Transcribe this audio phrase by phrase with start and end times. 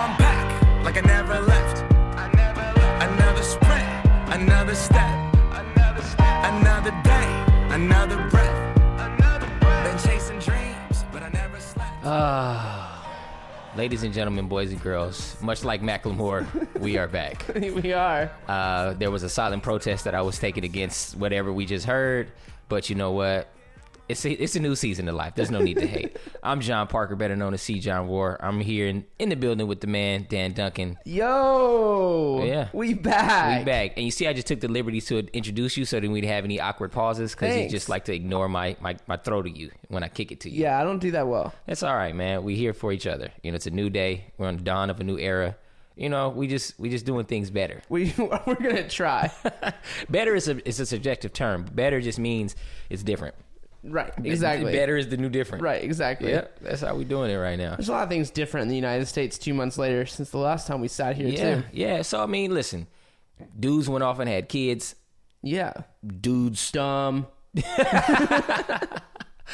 [0.00, 1.82] I'm back, like I never left.
[3.02, 5.34] Another sprint, another step.
[6.42, 8.78] Another day, another breath.
[9.84, 11.92] Been chasing dreams, but I never slept.
[12.02, 13.06] Ah,
[13.76, 16.46] ladies and gentlemen, boys and girls, much like Macklemore,
[16.80, 17.44] we are back.
[17.54, 18.30] we are.
[18.48, 22.32] Uh, there was a silent protest that I was taking against whatever we just heard,
[22.70, 23.48] but you know what?
[24.10, 25.36] It's a, it's a new season of life.
[25.36, 26.16] There's no need to hate.
[26.42, 27.78] I'm Jon Parker, better known as C.
[27.78, 28.38] John War.
[28.40, 30.98] I'm here in, in the building with the man Dan Duncan.
[31.04, 31.24] Yo.
[32.40, 32.70] Oh, yeah.
[32.72, 33.60] We back.
[33.60, 36.10] We back, and you see, I just took the liberty to introduce you, so that
[36.10, 37.72] we'd have any awkward pauses because you Thanks.
[37.72, 40.50] just like to ignore my, my my throw to you when I kick it to
[40.50, 40.62] you.
[40.62, 41.54] Yeah, I don't do that well.
[41.66, 42.42] That's all right, man.
[42.42, 43.30] We here for each other.
[43.44, 44.32] You know, it's a new day.
[44.38, 45.56] We're on the dawn of a new era.
[45.94, 47.82] You know, we just we just doing things better.
[47.88, 49.30] We we're gonna try.
[50.10, 51.64] better is a is a subjective term.
[51.72, 52.56] Better just means
[52.88, 53.36] it's different.
[53.82, 54.12] Right.
[54.22, 54.72] Exactly.
[54.72, 55.62] Better is the new different.
[55.62, 55.82] Right.
[55.82, 56.30] Exactly.
[56.32, 57.76] Yeah, that's how we're doing it right now.
[57.76, 60.38] There's a lot of things different in the United States two months later since the
[60.38, 61.62] last time we sat here Yeah, too.
[61.72, 62.02] yeah.
[62.02, 62.86] So I mean, listen,
[63.58, 64.94] dudes went off and had kids.
[65.42, 65.72] Yeah.
[66.06, 67.26] Dudes, Dumb.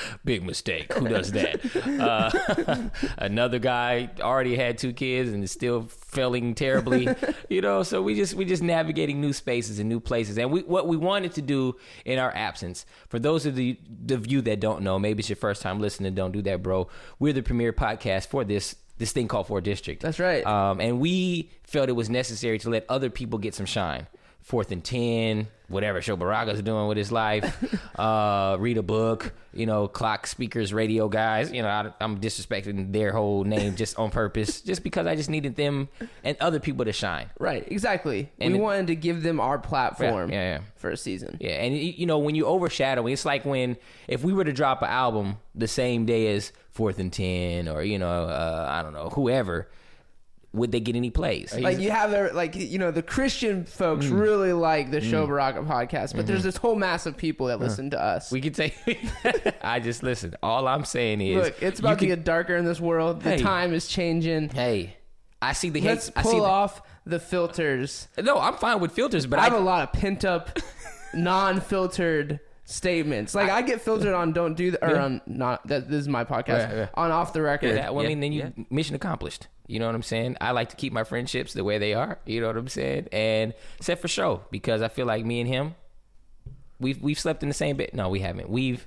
[0.24, 0.92] big mistake.
[0.92, 1.60] Who does that?
[2.00, 7.08] uh, another guy already had two kids and is still failing terribly.
[7.48, 10.38] you know, so we just we just navigating new spaces and new places.
[10.38, 14.18] And we what we wanted to do in our absence, for those of the the
[14.28, 16.14] you that don't know, maybe it's your first time listening.
[16.14, 16.88] Don't do that, bro.
[17.18, 20.02] We're the premier podcast for this this thing called Four District.
[20.02, 20.44] That's right.
[20.46, 24.06] Um, and we felt it was necessary to let other people get some shine.
[24.46, 27.44] Fourth and ten, whatever Sho Baraka's doing with his life,
[27.98, 31.50] uh, read a book, you know, clock speakers, radio guys.
[31.50, 35.28] You know, I, I'm disrespecting their whole name just on purpose, just because I just
[35.28, 35.88] needed them
[36.22, 37.28] and other people to shine.
[37.40, 37.66] Right.
[37.72, 38.30] Exactly.
[38.38, 40.30] And we it- wanted to give them our platform.
[40.30, 40.60] Yeah, yeah, yeah.
[40.76, 41.38] For a season.
[41.40, 44.80] Yeah, and you know when you overshadow, it's like when if we were to drop
[44.82, 48.92] an album the same day as Fourth and Ten, or you know, uh, I don't
[48.92, 49.68] know, whoever,
[50.56, 51.54] would they get any plays?
[51.54, 54.18] Like you have the like you know the Christian folks Mm.
[54.20, 57.90] really like the Sho Baraka podcast, but there's this whole mass of people that listen
[57.90, 58.26] to us.
[58.26, 58.34] Mm-hmm.
[58.34, 58.74] We could say
[59.62, 60.34] I just listen.
[60.42, 63.22] All I'm saying is, Look, it's about to can- get darker in this world.
[63.22, 63.38] The Hey.
[63.42, 64.48] time is changing.
[64.48, 64.96] Hey,
[65.40, 66.14] I see the Let's hate.
[66.16, 68.08] I see pull the, off the filters.
[68.18, 70.58] No, I'm fine with filters, but I I, have a lot of pent up,
[71.14, 73.34] non-filtered statements.
[73.34, 75.04] Like I, get filtered on "Don't Do That" or Yeah.
[75.04, 75.88] on not that.
[75.88, 76.88] This is my podcast Yeah, yeah.
[76.94, 77.74] on off the record.
[77.76, 79.46] Yeah, well, I mean, then you mission accomplished.
[79.66, 80.36] You know what I'm saying?
[80.40, 82.18] I like to keep my friendships the way they are.
[82.24, 83.08] You know what I'm saying?
[83.12, 85.74] And except for show, because I feel like me and him,
[86.78, 87.90] we've we've slept in the same bed.
[87.92, 88.48] No, we haven't.
[88.48, 88.86] We've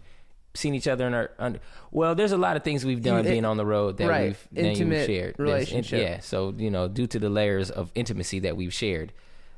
[0.53, 1.31] seen each other in our.
[1.37, 1.59] Under,
[1.91, 4.37] well, there's a lot of things we've done You- being on the road that right.
[4.51, 5.35] we've Intimate shared.
[5.37, 6.01] Relationship.
[6.01, 6.19] yeah.
[6.21, 9.11] So you know, due to the layers of intimacy that we've shared,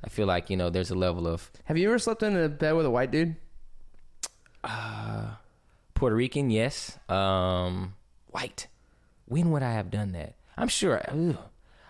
[0.04, 2.50] I feel like you know there's a level of Have you ever slept in a
[2.50, 3.36] bed with a white dude?
[5.94, 6.98] Puerto Rican, yes.
[7.10, 7.94] Um,
[8.30, 8.68] white.
[9.26, 10.34] When would I have done that?
[10.58, 11.02] I'm sure.
[11.08, 11.38] Ugh.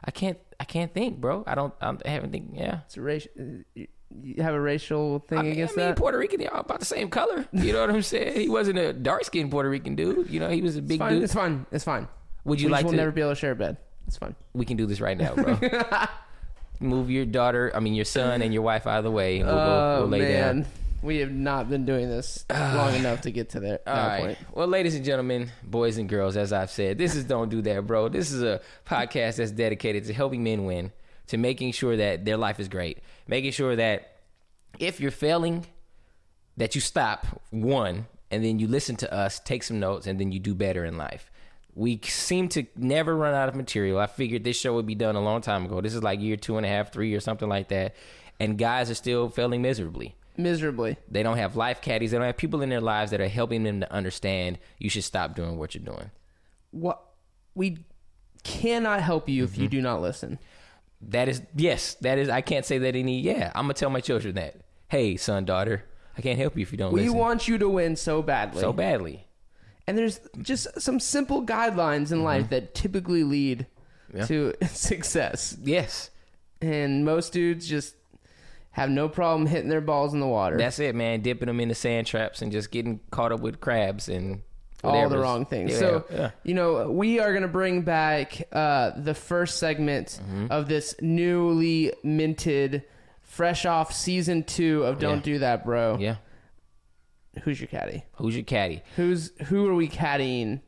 [0.03, 0.37] I can't.
[0.59, 1.43] I can't think, bro.
[1.47, 1.73] I don't.
[1.81, 2.51] I'm, I haven't think.
[2.53, 2.79] Yeah.
[2.85, 3.31] It's a racial.
[3.39, 3.43] Uh,
[3.75, 3.87] you
[4.23, 5.97] you have a racial thing I mean, against I mean, that?
[5.97, 7.47] Puerto Rican, they're all about the same color.
[7.53, 8.39] You know what I'm saying?
[8.39, 10.29] He wasn't a dark skinned Puerto Rican dude.
[10.29, 11.13] You know, he was a It's big fine.
[11.13, 11.23] dude.
[11.23, 11.65] It's fine.
[11.71, 12.07] It's fine.
[12.43, 12.97] Would you we like will to?
[12.97, 13.77] never be able to share a bed.
[14.07, 14.35] It's fine.
[14.53, 15.57] we can do this right now, bro.
[16.81, 19.37] Move your daughter, I mean your son and your wife out of the way.
[19.43, 20.65] We'll, go, oh we'll lay man, down.
[21.01, 24.21] We have not been doing this long enough to get to All that right.
[24.21, 24.37] point.
[24.53, 27.87] Well, ladies and gentlemen, boys and girls, as I've said, this is Don't Do That,
[27.87, 28.09] Bro.
[28.09, 30.91] This is a podcast that's dedicated to helping men win,
[31.27, 34.17] to making sure that their life is great, making sure that
[34.79, 35.65] if you're failing,
[36.57, 40.31] that you stop, one, and then you listen to us, take some notes, and then
[40.31, 41.29] you do better in life.
[41.73, 43.97] We seem to never run out of material.
[43.99, 45.79] I figured this show would be done a long time ago.
[45.81, 47.95] This is like year two and a half, three, or something like that.
[48.39, 50.15] And guys are still failing miserably.
[50.37, 50.97] Miserably.
[51.09, 52.11] They don't have life caddies.
[52.11, 55.03] They don't have people in their lives that are helping them to understand you should
[55.03, 56.11] stop doing what you're doing.
[56.71, 57.01] What
[57.53, 57.79] we
[58.43, 59.71] cannot help you if you Mm-hmm.
[59.71, 60.39] do not listen.
[61.01, 63.89] That is, yes, that is, I can't say that any, yeah, I'm going to tell
[63.89, 64.55] my children that.
[64.87, 65.83] Hey, son, daughter,
[66.17, 67.17] I can't help you if you don't We listen.
[67.17, 68.61] want you to win so badly.
[68.61, 69.25] so badly.
[69.87, 73.67] And there's just some simple guidelines in life that typically lead
[74.13, 74.17] Mm-hmm.
[74.19, 74.25] Yeah.
[74.25, 75.55] to success.
[75.63, 76.09] Yes.
[76.61, 77.95] And most dudes just
[78.71, 80.57] have no problem hitting their balls in the water.
[80.57, 81.21] That's it, man.
[81.21, 84.41] Dipping them into sand traps and just getting caught up with crabs and
[84.83, 85.73] all the wrong things.
[85.73, 86.31] Yeah, so, yeah.
[86.43, 90.47] you know, we are going to bring back uh, the first segment Mm-hmm.
[90.49, 92.83] of this newly minted,
[93.21, 95.23] fresh off season two of Don't Yeah.
[95.33, 95.97] Do That, Bro.
[95.99, 96.15] yeah.
[97.43, 98.03] Who's your caddy?
[98.15, 98.81] Who's your caddy?
[98.97, 100.61] Who's who are we caddying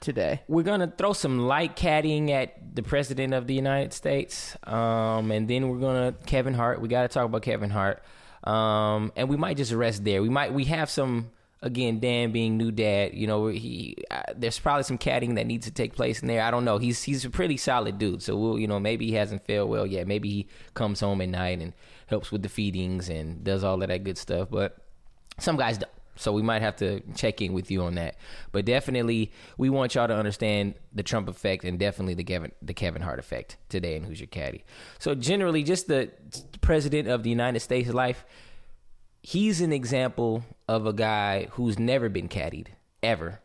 [0.00, 0.42] today?
[0.48, 5.48] We're gonna throw some light caddying at the president of the United States, um, and
[5.48, 6.80] then we're gonna Kevin Hart.
[6.80, 8.02] We got to talk about Kevin Hart,
[8.44, 10.22] um, and we might just rest there.
[10.22, 11.30] We might we have some
[11.62, 15.66] again, Dan being new dad, you know, he uh, there's probably some catting that needs
[15.66, 16.42] to take place in there.
[16.42, 16.78] I don't know.
[16.78, 18.22] He's he's a pretty solid dude.
[18.22, 20.06] So we'll, you know, maybe he hasn't failed well yet.
[20.06, 21.72] Maybe he comes home at night and
[22.06, 24.48] helps with the feedings and does all of that good stuff.
[24.50, 24.78] But
[25.38, 25.78] some guys.
[26.16, 28.16] So we might have to check in with you on that.
[28.52, 32.74] But definitely, we want y'all to understand the Trump effect and definitely the Kevin the
[32.74, 33.96] Kevin Hart effect today.
[33.96, 34.64] And who's your caddy?
[34.98, 36.10] So generally, just the
[36.60, 38.24] president of the United States life.
[39.22, 42.68] He's an example of a guy who's never been caddied
[43.02, 43.40] ever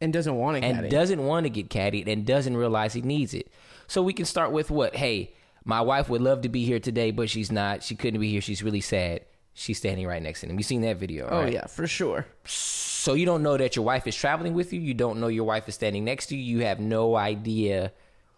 [0.00, 0.88] and doesn't want to and caddy.
[0.90, 3.50] doesn't want to get caddied and doesn't realize he needs it.
[3.86, 4.94] So we can start with what?
[4.94, 5.34] Hey,
[5.64, 7.82] my wife would love to be here today, but she's not.
[7.82, 8.42] She couldn't be here.
[8.42, 9.24] She's really sad.
[9.54, 10.56] She's standing right next to him.
[10.58, 11.28] You seen that video?
[11.30, 11.52] oh right?
[11.52, 12.26] yeah, for sure.
[12.44, 14.80] So you don't know that your wife is traveling with you.
[14.80, 16.42] You don't know your wife is standing next to you.
[16.58, 17.92] You have no idea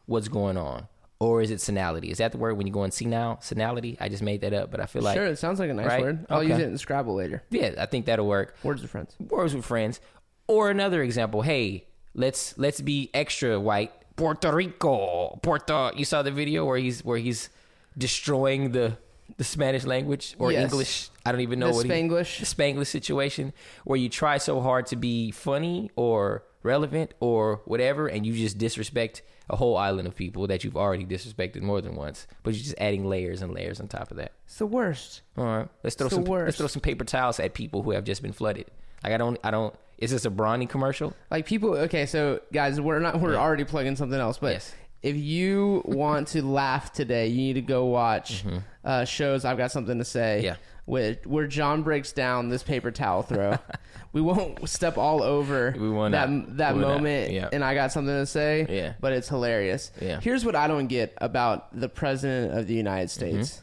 [0.06, 0.88] what's going on.
[1.18, 2.10] Or is it senility?
[2.10, 3.40] Is that the word when you go in senile?
[3.40, 3.96] Senility?
[3.98, 5.86] I just made that up, but I feel like sure, it sounds like a nice
[5.86, 6.02] right?
[6.02, 6.26] word.
[6.28, 6.48] I'll Okay.
[6.50, 7.42] use it in Scrabble later.
[7.48, 8.54] yeah, I think that'll work.
[8.62, 9.16] Words with friends.
[9.18, 9.98] words with friends.
[10.46, 13.92] Or another example, hey, let's let's be extra white.
[14.16, 15.92] Puerto Rico, Puerto.
[15.96, 17.48] You saw the video where he's where he's
[17.96, 18.98] destroying the
[19.36, 20.70] the Spanish language or Yes.
[20.70, 21.10] English.
[21.24, 22.36] I don't even know The what Spanglish.
[22.36, 23.52] He, the Spanglish situation
[23.84, 28.58] where you try so hard to be funny or relevant or whatever, and you just
[28.58, 32.26] disrespect a whole island of people that you've already disrespected more than once.
[32.42, 34.32] But you're just adding layers and layers on top of that.
[34.46, 35.22] It's the worst.
[35.36, 38.04] All right, let's throw It's some let's throw some paper towels at people who have
[38.04, 38.66] just been flooded.
[39.04, 39.74] Like I don't I don't.
[39.98, 41.14] Is this a Brawny commercial?
[41.30, 41.74] Like people.
[41.74, 43.20] Okay, so guys, we're not.
[43.20, 44.52] We're already plugging something else, but.
[44.54, 44.74] Yes.
[45.06, 48.44] If you want to laugh today, you need to go watch
[48.84, 49.44] uh, shows.
[49.44, 50.36] I've got something to say.
[50.38, 50.44] Mm-hmm.
[50.46, 50.56] Yeah.
[50.86, 53.58] With, where John breaks down this paper towel throw.
[54.12, 56.56] we won't step all over We will that not.
[56.58, 56.88] that We not.
[56.96, 57.32] moment.
[57.32, 57.48] Yeah.
[57.52, 58.66] And I got something to say.
[58.68, 58.94] Yeah.
[59.00, 59.90] But it's hilarious.
[60.00, 60.20] Yeah.
[60.20, 63.42] Here's what I don't get about the president of the United Mm-hmm.
[63.42, 63.62] States.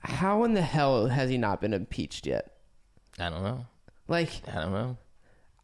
[0.00, 2.50] How in the hell has he not been impeached yet?
[3.18, 3.66] I don't know.
[4.06, 4.96] Like I don't know.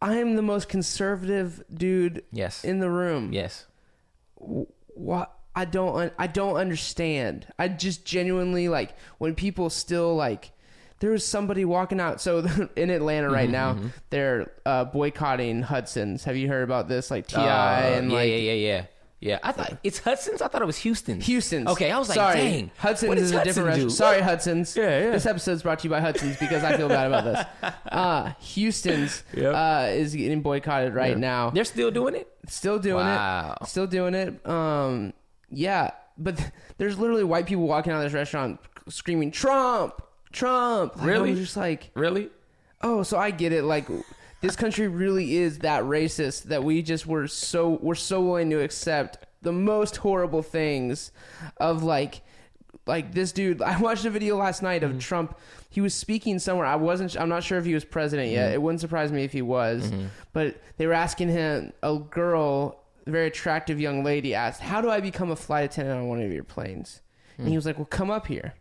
[0.02, 2.62] I am the most conservative dude Yes.
[2.64, 3.32] in the room.
[3.32, 3.66] yes.
[4.94, 7.46] What I don't un- I don't understand.
[7.58, 10.50] I just genuinely like when people still like
[11.00, 12.20] there was somebody walking out.
[12.20, 12.38] So
[12.76, 13.78] in Atlanta Mm-hmm, right now,
[14.10, 16.24] they're uh, boycotting Hudson's.
[16.24, 17.10] Have you heard about this?
[17.10, 17.44] Like Ti Uh,
[17.98, 18.84] and yeah, like yeah, yeah, yeah.
[19.24, 20.42] Yeah, I thought it's Hudson's.
[20.42, 21.24] I thought it was Houston's.
[21.24, 21.66] Houston's.
[21.68, 22.70] Okay, I was like, sorry, dang.
[22.76, 23.84] Hudson's what is a different do?
[23.86, 23.92] restaurant.
[23.92, 24.76] Sorry, Hudson's.
[24.76, 25.10] Yeah, yeah.
[25.12, 27.72] This episode's brought to you by Hudson's because I feel bad about this.
[27.90, 29.54] Uh, Houston's Yep.
[29.54, 31.48] uh, is getting boycotted right now.
[31.50, 32.28] They're still doing it.
[32.48, 33.56] Still doing Wow.
[33.62, 33.66] it.
[33.68, 34.46] Still doing it.
[34.46, 35.12] Um,
[35.50, 40.96] yeah, but th- there's literally white people walking out of this restaurant screaming "Trump, Trump."
[40.96, 41.30] Like, Really?
[41.30, 42.28] I was just like, Really?
[42.82, 43.62] oh, so I get it.
[43.64, 43.86] Like,
[44.44, 48.60] this country really is that racist that we just were so we're so willing to
[48.62, 51.12] accept the most horrible things
[51.58, 52.22] of like
[52.86, 53.62] like this dude.
[53.72, 54.96] I watched a video last night Mm-hmm.
[54.96, 55.38] of trump.
[55.70, 56.66] He was speaking somewhere.
[56.66, 58.46] I wasn't i'm not sure if he was president yet.
[58.46, 58.54] Mm-hmm.
[58.54, 59.92] it wouldn't surprise me if he was.
[60.32, 64.88] But they were asking him a girl a very attractive young lady asked how do
[64.90, 67.00] i become a flight attendant on one of your planes?
[67.38, 67.50] And Mm.
[67.50, 68.54] he was like well come up here.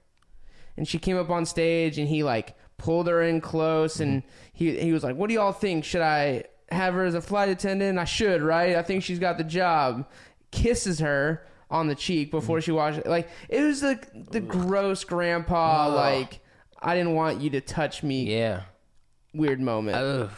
[0.75, 4.29] And she came up on stage and he like pulled her in close and mm-hmm.
[4.53, 5.83] he he was like what do y'all think?
[5.85, 7.99] Should i have her as a flight attendant?
[7.99, 8.75] I should right?
[8.75, 10.07] I think she's got the job.
[10.51, 12.65] Kisses her on the cheek before mm-hmm.
[12.65, 15.95] she walks like it was like the gross grandpa Ugh.
[15.95, 16.39] like
[16.83, 18.23] i didn't want you to touch me.
[18.23, 18.63] Yeah.
[19.33, 19.97] weird moment.
[19.97, 20.29] Ugh.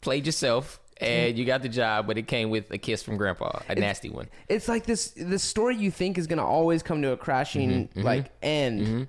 [0.00, 3.60] Played yourself, and you got the job, but it came with a kiss from Grandpa,
[3.68, 4.28] a nasty one.
[4.48, 7.98] it's like this this story you think is gonna always come to a crashing Mm-hmm,
[7.98, 8.02] mm-hmm.
[8.02, 9.08] like end.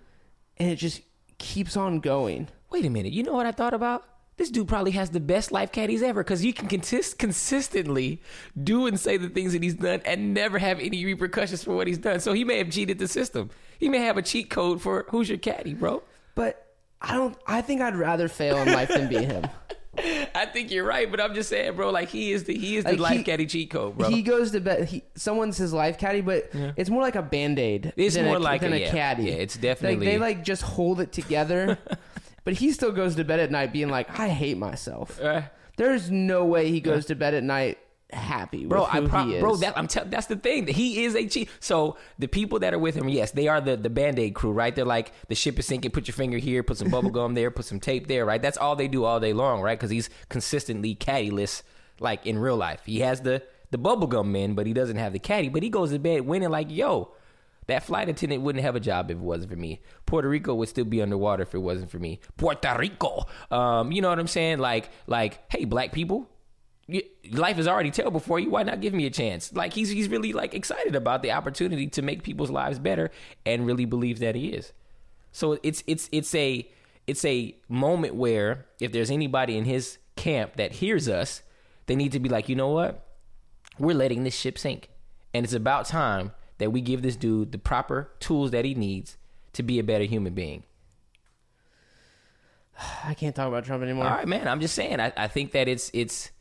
[0.58, 1.02] And it just
[1.38, 3.14] keeps on going Wait a minute.
[3.14, 4.04] You know what I thought about?
[4.38, 8.20] This dude probably has the best life caddies ever because you can consist consistently
[8.62, 11.86] do and say the things that he's done and never have any repercussions for what
[11.86, 12.20] he's done.
[12.20, 13.52] So he may have cheated the system.
[13.78, 16.02] He may have a cheat code for who's your caddy, bro.
[16.34, 16.60] but
[17.06, 19.44] i don't i think i'd rather fail in life than be him
[20.36, 21.90] I think you're right, but I'm just saying, bro.
[21.92, 24.10] Like he is the he is the Like, life he- caddy cheat code, bro.
[24.10, 24.86] He goes to bed.
[24.90, 27.94] He, someone's his life caddy, but it's more like a band aid.
[27.96, 28.92] It's than more a, like than a- a, yeah.
[28.92, 29.24] caddy.
[29.26, 31.78] Yeah, it's like definitely- they like just hold it together.
[32.44, 35.20] but he still goes to bed at night being like, I hate myself.
[35.22, 35.44] Uh,
[35.78, 37.78] There's no way he goes to bed at night
[38.14, 40.68] happy, bro, I pro- bro, that I'm tell- that's the thing.
[40.68, 41.50] He is a cheat.
[41.60, 44.52] So the people that are with him, yes, they are the the band aid crew,
[44.52, 44.76] right?
[44.76, 45.92] They're like the ship is sinking.
[45.92, 48.42] Put your finger here, put some bubble gum there, put some tape there, right?
[48.42, 49.78] That's all they do all day long, right?
[49.78, 51.64] Because he's consistently caddyless,
[52.00, 52.82] like in real life.
[52.86, 55.50] He has the the bubble gum men, but he doesn't have the caddy.
[55.50, 57.14] But he goes to bed winning, like yo.
[57.68, 59.80] That flight attendant wouldn't have a job if it wasn't for me.
[60.06, 62.20] Puerto Rico would still be underwater if it wasn't for me.
[62.36, 64.60] Puerto Rico, um, you know what I'm saying?
[64.60, 66.30] Like, like, hey, black people,
[67.32, 68.50] life is already terrible for you.
[68.50, 69.54] Why not give me a chance?
[69.54, 73.12] Like he's he's really like excited about the opportunity to make people's lives better,
[73.46, 74.74] and really believes that he is.
[75.32, 76.68] So it's it's it's a
[77.08, 81.42] it's a moment where if there's anybody in his camp that hears us,
[81.86, 83.06] they need to be like, you know what?
[83.80, 84.90] We're letting this ship sink.
[85.34, 89.18] And it's about time that we give this dude the proper tools that he needs
[89.54, 90.64] to be a better human being.
[93.04, 94.06] I can't talk about Trump anymore.
[94.06, 94.48] All right, man.
[94.48, 95.00] I'm just saying.
[95.00, 96.32] I, I think that it's it's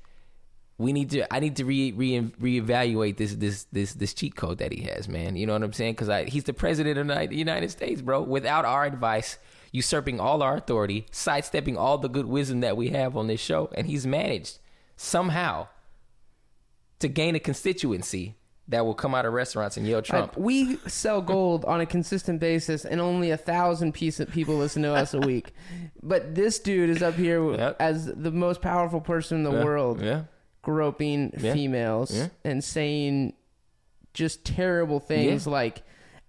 [0.78, 1.32] we need to.
[1.32, 5.08] I need to re, re reevaluate this this this this cheat code that he has,
[5.08, 5.36] man.
[5.36, 5.94] You know what I'm saying?
[5.94, 8.22] Because he's the president of the United States, bro.
[8.22, 9.38] Without our advice,
[9.70, 13.70] usurping all our authority, sidestepping all the good wisdom that we have on this show,
[13.74, 14.58] and he's managed
[14.96, 15.68] somehow
[17.00, 18.36] to gain a constituency
[18.68, 20.36] that will come out of restaurants and yell Trump.
[20.36, 24.56] Like, we sell gold on a consistent basis, and only a thousand piece of people
[24.56, 25.52] listen to us a week.
[26.04, 27.76] But this dude is up here Yep.
[27.78, 30.22] as the most powerful person in the Yeah, world, Yeah.
[30.62, 31.52] Groping Yeah.
[31.52, 32.28] females Yeah.
[32.44, 33.34] and saying
[34.14, 35.82] just terrible things like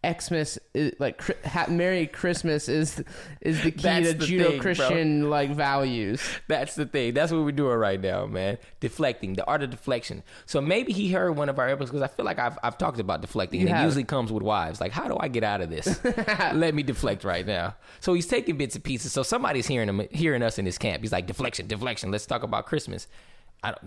[0.05, 3.01] Xmas, is, like Chri- ha- Merry Christmas is
[3.39, 4.47] is the key That's to the thing, bro.
[4.51, 6.21] Judeo-Christian like values.
[6.49, 7.13] That's the thing.
[7.13, 8.57] That's what we're doing right now, man.
[8.81, 10.21] Deflecting, the art of deflection.
[10.45, 12.99] So maybe he heard one of our episodes because I feel like I've, I've talked
[12.99, 13.61] about deflecting.
[13.61, 13.85] You and it have.
[13.85, 14.81] usually comes with wives.
[14.81, 15.97] Like, how do I get out of this?
[16.53, 17.75] Let me deflect right now.
[18.01, 19.13] So he's taking bits and pieces.
[19.13, 21.01] So somebody's hearing him, hearing us in his camp.
[21.01, 22.11] He's like, deflection, deflection.
[22.11, 23.07] Let's talk about Christmas.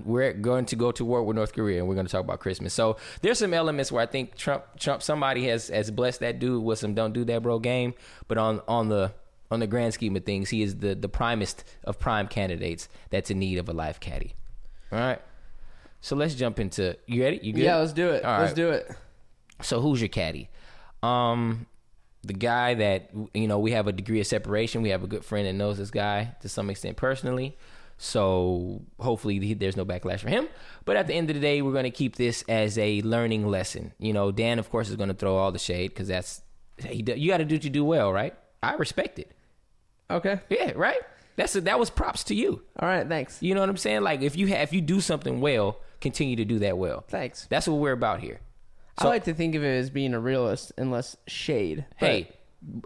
[0.04, 2.40] We're going to go to war with North Korea, and we're going to talk about
[2.40, 2.72] Christmas.
[2.72, 6.62] So there's some elements where I think Trump, Trump, somebody has has blessed that dude
[6.62, 7.94] with some "don't do that, bro" game.
[8.28, 9.12] But on on the
[9.50, 13.30] on the grand scheme of things, he is the the primest of prime candidates that's
[13.30, 14.34] in need of a life caddy.
[14.92, 15.20] All right.
[16.00, 16.96] So let's jump into.
[17.06, 17.40] You ready?
[17.42, 17.62] You good?
[17.62, 18.24] Yeah, let's do it.
[18.24, 18.56] All let's right.
[18.56, 18.90] do it.
[19.62, 20.48] So who's your caddy?
[21.02, 21.66] Um,
[22.22, 24.82] the guy that you know we have a degree of separation.
[24.82, 27.56] We have a good friend that knows this guy to some extent personally.
[27.98, 30.48] So hopefully there's no backlash for him.
[30.84, 33.46] But at the end of the day, we're going to keep this as a learning
[33.46, 33.92] lesson.
[33.98, 36.42] You know, Dan of course is going to throw all the shade because that's
[36.78, 38.34] he, you got to do what you do well, right?
[38.62, 39.32] I respect it.
[40.10, 40.40] Okay.
[40.50, 41.00] Yeah, right.
[41.36, 42.62] That's a, that was props to you.
[42.78, 43.06] All right.
[43.06, 43.42] Thanks.
[43.42, 44.02] You know what I'm saying?
[44.02, 47.04] Like if you ha- if you do something well, continue to do that well.
[47.08, 47.46] Thanks.
[47.48, 48.40] That's what we're about here.
[48.98, 51.84] I like to think of it as being a realist and less shade.
[52.00, 52.28] but hey,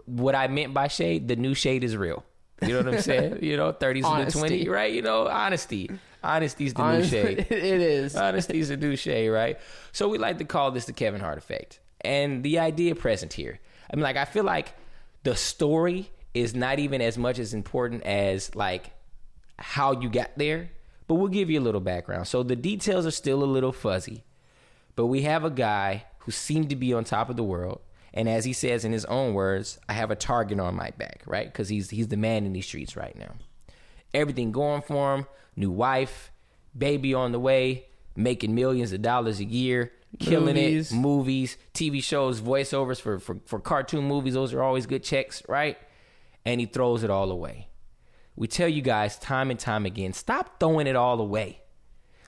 [0.05, 2.25] what I meant by shade, the new shade is real.
[2.61, 3.39] You know what I'm saying?
[3.41, 4.39] you know, 30s to the Honesty.
[4.39, 4.93] 20, right?
[4.93, 5.89] You know, honesty.
[6.23, 7.39] Honesty's the new shade.
[7.49, 8.13] it is.
[8.13, 9.59] Honesty's the new shade, right?
[9.91, 11.79] So we like to call this the Kevin Hart effect.
[12.01, 13.59] And the idea present here.
[13.91, 14.73] I mean, like, I feel like
[15.23, 18.91] the story is not even as much as important as like
[19.57, 20.69] how you got there.
[21.07, 22.27] But we'll give you a little background.
[22.27, 24.23] So the details are still a little fuzzy.
[24.95, 27.81] But we have a guy who seemed to be on top of the world.
[28.13, 31.23] And as he says in his own words, I have a target on my back,
[31.25, 31.45] right?
[31.47, 33.33] Because he's he's the man in these streets right now.
[34.13, 36.31] Everything going for him, new wife,
[36.77, 40.91] baby on the way, making millions of dollars a year, killing Movies.
[40.91, 45.41] it, movies, TV shows, voiceovers for, for, for cartoon movies, those are always good checks,
[45.47, 45.77] right?
[46.45, 47.69] And he throws it all away.
[48.35, 51.61] We tell you guys time and time again, stop throwing it all away.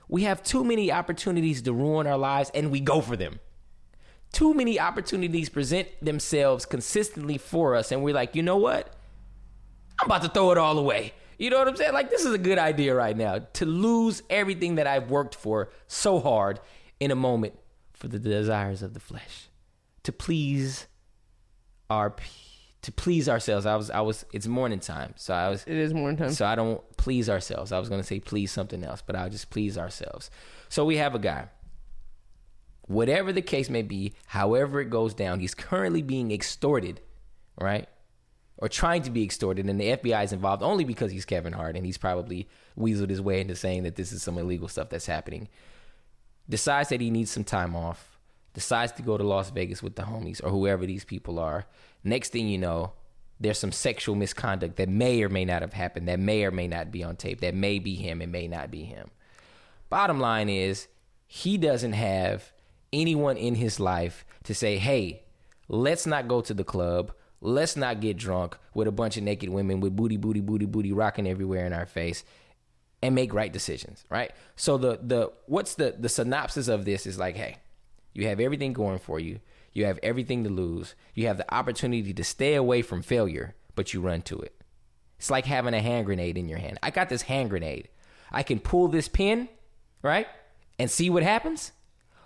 [0.08, 3.40] We have too many opportunities to ruin our lives and we go for them.
[4.34, 8.92] Too many opportunities present themselves consistently for us and we're like, you know what?
[10.00, 11.14] I'm about to throw it all away.
[11.38, 11.92] You know what I'm saying?
[11.92, 15.70] Like, this is a good idea right now to lose everything that I've worked for
[15.86, 16.60] so hard
[17.00, 17.54] in a moment
[17.92, 19.48] for the desires of the flesh,
[20.02, 20.86] to please
[21.90, 22.14] our,
[22.82, 23.66] to please ourselves.
[23.66, 24.24] I was, I was.
[24.32, 25.64] It's morning time, so I was.
[25.64, 26.30] It is morning time.
[26.30, 27.72] So I don't please ourselves.
[27.72, 30.30] I was going to say please something else, but I'll just please ourselves.
[30.68, 31.48] So we have a guy.
[32.86, 37.00] Whatever the case may be, however it goes down, he's currently being extorted,
[37.58, 37.88] right?
[38.58, 41.76] Or trying to be extorted, and the FBI is involved only because he's Kevin Hart
[41.76, 42.46] and he's probably
[42.78, 45.48] weaseled his way into saying that this is some illegal stuff that's happening.
[46.48, 48.18] Decides that he needs some time off,
[48.52, 51.66] decides to go to Las Vegas with the homies or whoever these people are.
[52.04, 52.92] Next thing you know,
[53.40, 56.68] there's some sexual misconduct that may or may not have happened, that may or may
[56.68, 59.10] not be on tape, that may be him and may not be him.
[59.88, 60.86] Bottom line is,
[61.26, 62.52] he doesn't have
[62.94, 65.22] anyone in his life to say, hey,
[65.68, 67.12] let's not go to the club.
[67.40, 70.92] Let's not get drunk with a bunch of naked women with booty, booty, booty, booty
[70.92, 72.24] rocking everywhere in our face
[73.02, 74.32] and make right decisions, right?
[74.56, 77.58] So the the what's the the synopsis of this is like, hey,
[78.14, 79.40] you have everything going for you.
[79.74, 80.94] You have everything to lose.
[81.14, 84.54] You have the opportunity to stay away from failure, but you run to it.
[85.18, 86.78] It's like having a hand grenade in your hand.
[86.82, 87.88] I got this hand grenade.
[88.32, 89.48] I can pull this pin,
[90.02, 90.26] right?
[90.78, 91.72] And see what happens,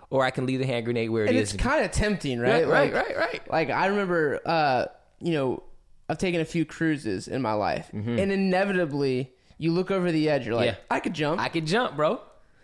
[0.09, 1.53] or I can leave the hand grenade where it and is.
[1.53, 2.67] it's kind of tempting, right?
[2.67, 3.51] Right, right, Like- right, right.
[3.51, 4.85] Like I remember, uh,
[5.19, 5.63] you know,
[6.07, 10.45] I've taken a few cruises in my life, and inevitably, you look over the edge.
[10.45, 10.77] You're like, Mm-hmm.
[10.91, 10.95] Yeah.
[10.95, 12.21] I could jump, I could jump, bro.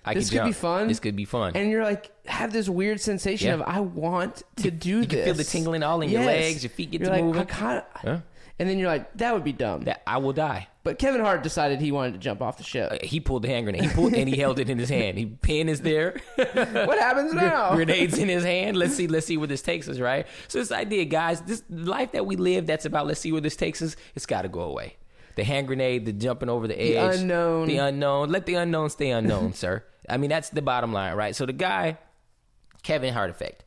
[0.07, 0.87] I This could could be fun.
[0.87, 1.53] This could be fun.
[1.55, 3.55] and you're like, have this weird sensation Yeah.
[3.55, 5.09] of I want to do you this.
[5.15, 7.41] can feel the tingling all in your legs, your feet get You're to like, moving.
[7.41, 8.19] I kinda, Yeah.
[8.57, 9.81] And then you're like, that would be dumb.
[9.81, 10.69] That I will die.
[10.83, 12.89] but Kevin Hart decided he wanted to jump off the ship.
[12.91, 13.83] Uh, he pulled the hand grenade.
[13.83, 15.17] He pulled and he held it in his hand.
[15.17, 16.21] He pin is there.
[16.35, 17.75] what happens now?
[17.75, 18.77] grenades in his hand.
[18.77, 19.07] Let's see.
[19.07, 19.99] Let's see where this takes us.
[19.99, 20.25] Right.
[20.47, 23.07] So this idea, guys, this life that we live, that's about.
[23.07, 23.97] Let's see where this takes us.
[24.15, 24.95] It's got to go away.
[25.35, 27.67] The hand grenade, the jumping over the edge, unknown.
[27.67, 28.29] the unknown.
[28.29, 29.83] Let the unknown stay unknown, sir.
[30.07, 31.35] I mean, that's the bottom line, right?
[31.35, 31.97] So the guy,
[32.83, 33.65] Kevin Hart effect.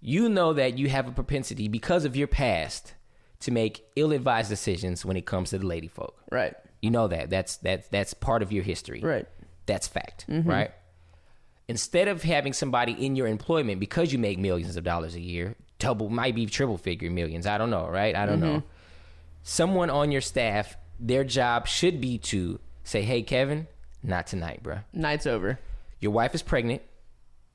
[0.00, 2.94] You know that you have a propensity because of your past
[3.40, 6.16] to make ill-advised decisions when it comes to the lady folk.
[6.30, 6.54] Right.
[6.82, 7.30] You know that.
[7.30, 9.00] That's that's that's part of your history.
[9.00, 9.26] Right.
[9.66, 10.48] That's fact, mm-hmm.
[10.48, 10.70] right?
[11.68, 15.54] Instead of having somebody in your employment because you make millions of dollars a year,
[15.78, 17.46] double, might be triple figure millions.
[17.46, 18.14] I don't know, right?
[18.16, 18.58] I don't know.
[18.58, 18.66] Mm-hmm.
[19.42, 23.68] Someone on your staff, their job should be to say, "Hey, Kevin,
[24.02, 24.78] not tonight, bro.
[24.92, 25.58] Night's over.
[26.00, 26.82] Your wife is pregnant.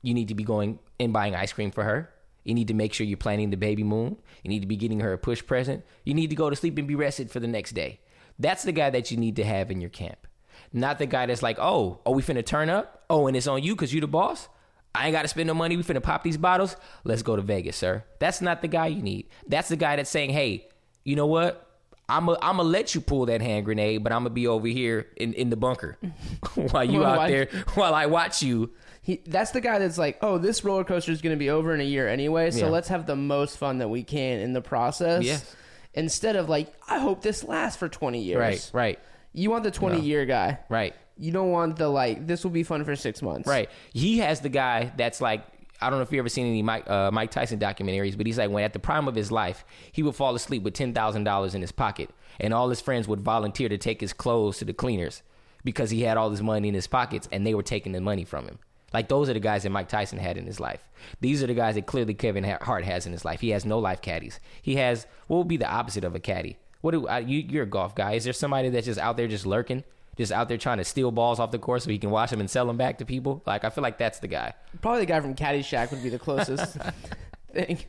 [0.02, 2.10] You need to be going and buying ice cream for her.
[2.46, 4.16] You need to make sure you're planning the baby moon.
[4.44, 5.84] You need to be getting her a push present.
[6.04, 7.98] You need to go to sleep and be rested for the next day.
[8.38, 10.28] That's the guy that you need to have in your camp.
[10.72, 13.04] Not the guy that's like, oh, are we finna turn up?
[13.10, 14.48] Oh, and it's on you because you're the boss?
[14.94, 15.76] I ain't got to spend no money.
[15.76, 16.76] We finna pop these bottles.
[17.02, 18.04] Let's go to Vegas, sir.
[18.20, 19.28] That's not the guy you need.
[19.48, 20.68] That's the guy that's saying, hey,
[21.02, 21.68] you know what?
[22.08, 24.68] I'm going to let you pull that hand grenade, but I'm going to be over
[24.68, 25.98] here in, in the bunker
[26.70, 28.70] while you out there, while I watch you
[29.06, 31.72] He, that's the guy that's like, oh, this roller coaster is going to be over
[31.72, 32.72] in a year anyway, so Yeah.
[32.72, 35.22] let's have the most fun that we can in the process.
[35.22, 35.54] Yes.
[35.94, 38.38] Instead of like, I hope this lasts for 20 years.
[38.40, 38.98] Right, right,
[39.32, 40.58] You want the 20 year guy.
[40.68, 43.46] right, You don't want the like, this will be fun for six months.
[43.48, 43.70] right.
[43.92, 45.44] He has the guy that's like,
[45.80, 48.38] I don't know if you've ever seen any Mike uh, Mike Tyson documentaries, but he's
[48.38, 51.24] like when at the prime of his life, he would fall asleep with ten thousand
[51.24, 52.08] dollars in his pocket,
[52.40, 55.22] and all his friends would volunteer to take his clothes to the cleaners
[55.64, 58.24] because he had all this money in his pockets, and they were taking the money
[58.24, 58.58] from him.
[58.96, 60.80] Like those are the guys that Mike Tyson had in his life.
[61.20, 63.42] These are the guys that clearly Kevin Hart has in his life.
[63.42, 64.40] He has no life caddies.
[64.62, 66.56] He has what would be the opposite of a caddy.
[66.80, 67.40] What do uh, you?
[67.40, 68.12] You're a golf guy.
[68.12, 69.84] Is there somebody that's just out there just lurking?
[70.16, 72.40] Just out there trying to steal balls off the course so he can watch them
[72.40, 73.42] and sell them back to people.
[73.44, 74.54] Like I feel like that's the guy.
[74.80, 76.78] Probably the guy from Caddyshack would be the closest
[77.52, 77.80] thing.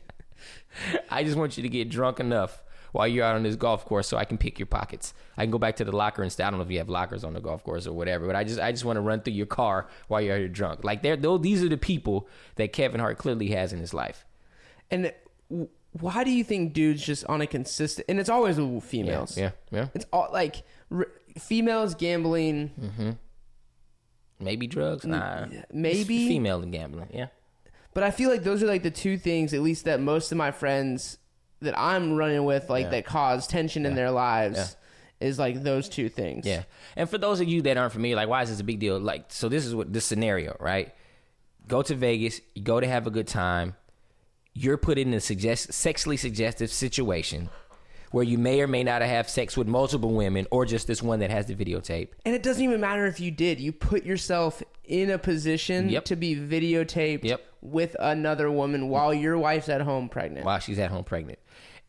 [1.08, 4.08] I just want you to get drunk enough while you're out on this golf course
[4.08, 5.14] so I can pick your pockets.
[5.36, 6.44] I can go back to the locker and stay.
[6.44, 8.44] I don't know if you have lockers on the golf course or whatever, but I
[8.44, 10.84] just I just want to run through your car while you're here drunk.
[10.84, 14.24] Like they're though these are the people that Kevin Hart clearly has in his life.
[14.90, 15.12] And
[15.92, 19.36] why do you think dudes just on a consistent, and it's always with Yeah, females.
[19.38, 19.88] yeah, yeah.
[19.94, 23.10] It's all like r- females gambling, mm-hmm.
[24.40, 25.46] Maybe drugs, mm, nah.
[25.72, 27.08] maybe It's female and gambling.
[27.12, 27.26] Yeah,
[27.92, 30.38] But I feel like those are like the two things, at least that most of
[30.38, 31.18] my friends
[31.60, 32.90] that I'm running with, like Yeah.
[32.90, 34.76] that cause tension in their lives,
[35.20, 36.46] is like those two things.
[36.46, 36.62] yeah.
[36.96, 38.98] And for those of you that aren't familiar, like why is this a big deal?
[39.00, 40.94] Like so, this is what this scenario, right?
[41.66, 42.40] Go to Vegas.
[42.54, 43.74] You go to have a good time.
[44.54, 47.48] You're put in a suggest- sexually suggestive situation
[48.10, 51.18] where you may or may not have sex with multiple women or just this one
[51.20, 52.08] that has the videotape.
[52.24, 53.60] And it doesn't even matter if you did.
[53.60, 56.06] You put yourself in a position Yep.
[56.06, 57.40] to be videotaped Yep.
[57.60, 60.46] with another woman while your wife's at home pregnant.
[60.46, 61.38] while she's at home pregnant.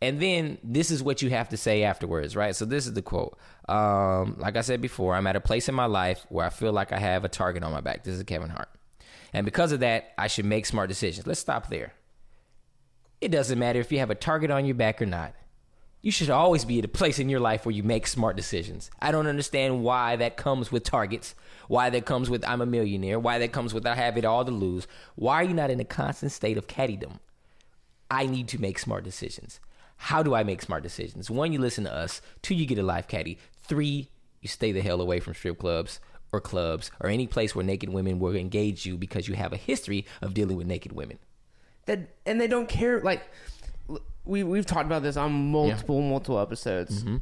[0.01, 2.55] And then this is what you have to say afterwards, right?
[2.55, 3.37] So this is the quote.
[3.67, 6.71] Um, like I said before, I'm at a place in my life where I feel
[6.71, 8.03] like I have a target on my back.
[8.03, 8.69] This is Kevin Hart.
[9.33, 11.27] And because of that, I should make smart decisions.
[11.27, 11.93] Let's stop there.
[13.19, 15.33] It doesn't matter if you have a target on your back or not.
[16.01, 18.89] You should always be at a place in your life where you make smart decisions.
[19.01, 21.35] I don't understand why that comes with targets,
[21.67, 24.45] why that comes with I'm a millionaire, why that comes with I have it all
[24.45, 24.87] to lose.
[25.15, 27.19] Why are you not in a constant state of caddydom?
[28.09, 29.59] I need to make smart decisions.
[30.01, 31.29] How do I make smart decisions?
[31.29, 32.21] One, you listen to us.
[32.41, 33.37] Two, you get a life caddy.
[33.63, 34.09] Three,
[34.41, 35.99] you stay the hell away from strip clubs
[36.31, 39.57] or clubs or any place where naked women will engage you because you have a
[39.57, 41.19] history of dealing with naked women.
[41.85, 43.23] that and they don't care like
[44.25, 47.17] we we've talked about this on multiple multiple episodes mm-hmm.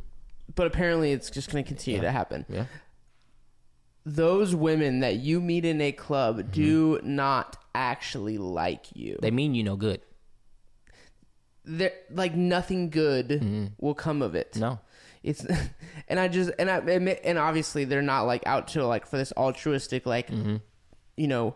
[0.55, 2.65] but apparently it's just going to continue to happen Yeah.
[4.05, 6.51] those women that you meet in a club mm-hmm.
[6.51, 10.01] do not actually like you They mean you no good.
[11.69, 14.80] They're like nothing good will come of it No.
[15.21, 15.45] it's
[16.08, 19.17] and i just and i admit, and obviously they're not like out to like for
[19.17, 21.56] this altruistic like you know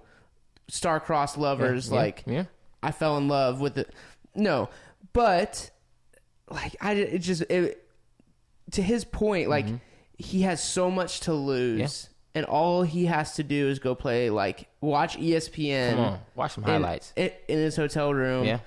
[0.68, 1.94] star-crossed lovers Mm-hmm.
[1.96, 2.44] Yeah, like yeah.
[2.84, 3.94] i fell in love with it
[4.36, 4.70] no
[5.14, 5.70] but
[6.50, 7.88] like i it just it,
[8.72, 9.66] to his point like
[10.18, 12.08] he has so much to lose Mm-hmm.
[12.34, 16.20] And all he has to do is go play like watch espn Come on.
[16.36, 17.12] Watch some highlights.
[17.18, 18.60] in, in his hotel room Yeah.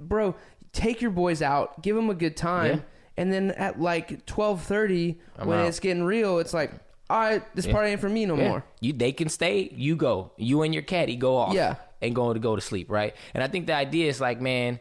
[0.00, 0.34] Bro
[0.74, 2.82] take your boys out give them a good time Yeah.
[3.16, 5.66] and then at like 12.30 when out.
[5.68, 6.72] it's getting real it's like
[7.08, 8.48] all right this party ain't for me no Yeah.
[8.48, 10.32] more You they can stay, you go.
[10.36, 11.54] You and your caddy go off.
[11.54, 11.76] Yeah.
[12.02, 13.14] And go to go to sleep, right?
[13.32, 14.78] And I think the idea is like, man,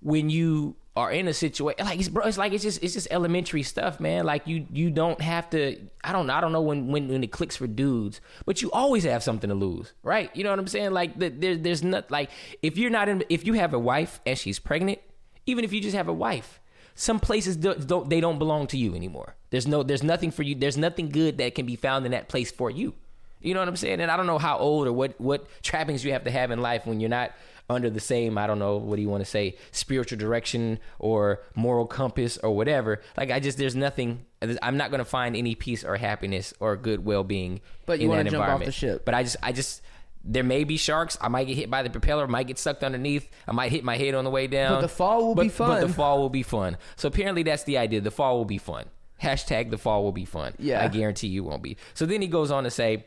[0.00, 3.08] when you are in a situation like it's bro, it's like it's just it's just
[3.10, 4.24] elementary stuff, man.
[4.24, 5.76] Like you you don't have to.
[6.04, 8.70] I don't know, I don't know when when when it clicks for dudes, but you
[8.70, 10.34] always have something to lose, right?
[10.36, 10.92] You know what I'm saying?
[10.92, 12.30] Like the, there's there's not like
[12.62, 15.00] if you're not in if you have a wife and she's pregnant,
[15.46, 16.60] even if you just have a wife,
[16.94, 19.34] some places don't, don't they don't belong to you anymore.
[19.50, 20.54] There's no there's nothing for you.
[20.54, 22.94] There's nothing good that can be found in that place for you.
[23.40, 24.00] You know what I'm saying?
[24.00, 26.62] And I don't know how old or what what trappings you have to have in
[26.62, 27.32] life when you're not
[27.70, 31.42] under the same I don't know what do you want to say spiritual direction or
[31.54, 33.00] moral compass or whatever.
[33.16, 34.26] Like I just there's nothing.
[34.62, 37.60] I'm not gonna find any peace or happiness or good well being.
[37.86, 39.04] But you in wanna jump off the ship.
[39.04, 39.82] But I just I just.
[40.26, 41.18] There may be sharks.
[41.20, 42.26] I might get hit by the propeller.
[42.26, 43.28] Might get sucked underneath.
[43.46, 44.76] I might hit my head on the way down.
[44.76, 45.68] But the fall will But- be fun.
[45.82, 46.78] But the fall will be fun.
[46.96, 48.00] So apparently that's the idea.
[48.00, 48.86] The fall will be fun.
[49.22, 50.54] Hashtag the fall will be fun.
[50.58, 50.82] Yeah.
[50.82, 51.76] I guarantee you won't be.
[51.92, 53.04] So then he goes on to say,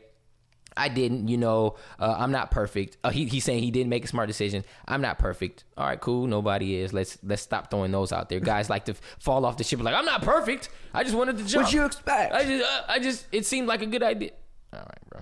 [0.76, 2.98] I didn't, you know, uh, I'm not perfect.
[3.02, 4.64] Uh, he, he's saying he didn't make a smart decision.
[4.86, 5.64] I'm not perfect.
[5.76, 6.26] All right, cool.
[6.26, 6.92] Nobody is.
[6.92, 8.40] Let's let's stop throwing those out there.
[8.40, 10.68] Guys like to fall off the ship like I'm not perfect.
[10.94, 11.64] I just wanted to jump.
[11.64, 12.32] What'd you expect?
[12.32, 14.30] I just, uh, I just, it seemed like a good idea.
[14.72, 15.20] All right, bro.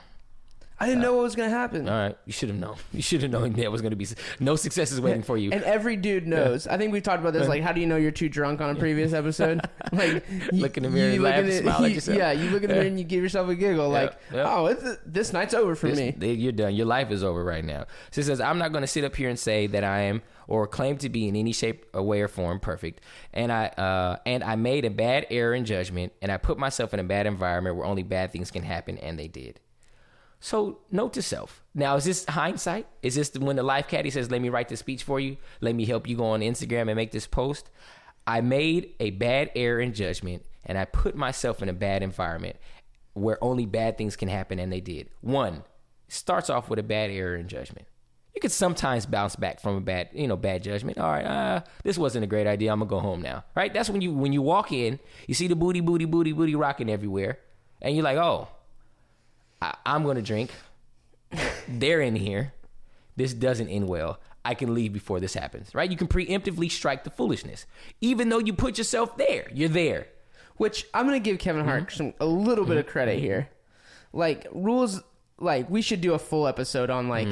[0.79, 1.89] I didn't know what was gonna happen.
[1.89, 2.77] All right, you should have known.
[2.93, 4.07] You should have known that was going to be
[4.41, 5.51] no success is waiting for you.
[5.51, 6.67] And every dude knows.
[6.67, 7.49] I think we've talked about this.
[7.49, 9.61] Like, how do you know you're too drunk on a previous episode?
[9.93, 12.19] Like, you- Look in the mirror and laugh and smile at you- yourself.
[12.19, 13.89] Yeah, you look in the mirror and you give yourself a giggle.
[13.89, 16.15] Like, oh, it's, this night's over for This- me.
[16.17, 16.75] they- you're done.
[16.75, 17.87] Your life is over right now.
[18.11, 20.23] So it says, I'm not going to sit up here and say that I am
[20.49, 23.01] or claim to be in any shape, or way, or form perfect.
[23.33, 26.93] And I uh, and I made a bad error in judgment, and I put myself
[26.95, 29.59] in a bad environment where only bad things can happen, and they did.
[30.41, 31.63] So note to self.
[31.75, 32.87] Now, is this hindsight?
[33.03, 35.37] Is this when the life caddy says, "Let me write this speech for you.
[35.61, 37.71] Let me help you go on Instagram and make this post"?
[38.27, 42.57] I made a bad error in judgment, and I put myself in a bad environment
[43.15, 45.09] where only bad things can happen, and they did.
[45.21, 45.63] One
[46.09, 47.87] starts off with a bad error in judgment.
[48.35, 50.99] You could sometimes bounce back from a bad, you know, bad judgment.
[50.99, 52.71] All right, uh, this wasn't a great idea.
[52.71, 53.45] I'm gonna go home now.
[53.55, 53.73] Right?
[53.73, 56.91] That's when you when you walk in, you see the booty, booty, booty, booty rocking
[56.91, 57.39] everywhere,
[57.81, 58.49] and you're like, oh,
[59.63, 60.51] I, I'm gonna drink.
[61.69, 62.53] They're in here.
[63.17, 64.21] This doesn't end well.
[64.45, 65.75] I can leave before this happens.
[65.75, 65.91] Right?
[65.91, 67.67] You can preemptively strike the foolishness,
[68.01, 69.49] even though you put yourself there.
[69.53, 70.07] You're there.
[70.57, 71.97] Which I'm gonna give Kevin Hart Mm-hmm.
[71.97, 73.49] some a little bit of credit here.
[74.13, 75.03] Like rules,
[75.39, 77.29] like we should do a full episode on like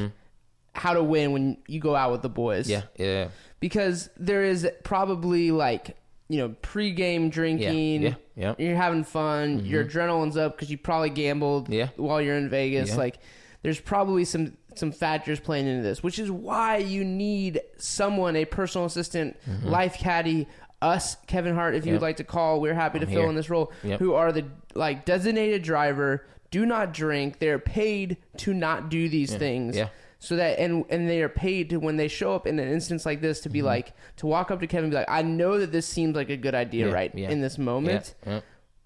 [0.75, 2.69] how to win when you go out with the boys.
[2.69, 3.03] Mm-hmm.
[3.03, 3.29] Yeah, yeah,
[3.61, 5.97] because there is probably like
[6.29, 8.03] you know pre-game drinking.
[8.03, 8.63] Yeah, yeah, Mm-hmm.
[8.63, 9.65] You're having fun.
[9.65, 11.69] Your adrenaline's up because you probably gambled.
[11.69, 11.89] Yeah.
[11.97, 12.97] while you're in Vegas, Yeah.
[12.97, 13.19] like
[13.63, 18.45] there's probably some some factors playing into this, which is why you need someone, a
[18.45, 20.47] personal assistant, life caddy.
[20.83, 21.93] Us, Kevin Hart, if Mm-hmm.
[21.95, 23.31] you'd like to call, we're happy to I'm fill here.
[23.31, 23.73] in this role.
[23.85, 24.01] Yep.
[24.01, 26.27] Who are the like designated driver?
[26.51, 27.39] Do not drink.
[27.39, 29.89] They're paid to not do these things Yeah.
[30.25, 33.05] So that and and they are paid to when they show up in an instance
[33.05, 33.67] like this to be mm-hmm.
[33.67, 36.31] like to walk up to Kevin and be like, I know that this seems like
[36.31, 37.31] a good idea Yeah, right yeah.
[37.31, 38.15] in this moment.
[38.27, 38.41] Yeah.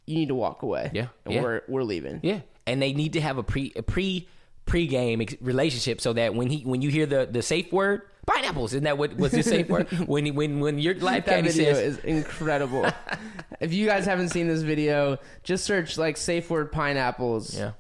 [0.07, 0.91] You need to walk away.
[0.95, 2.21] Yeah, we're we're leaving.
[2.23, 4.27] Yeah, and they need to have a pre a pre
[4.65, 8.75] pre-game ex- relationship so that when he when you hear the the safe word pineapples
[8.75, 11.73] isn't that what was his safe word when he- when when your life That video
[11.73, 12.87] says is incredible.
[13.61, 17.73] if you guys haven't seen this video, just search like safe word pineapples yeah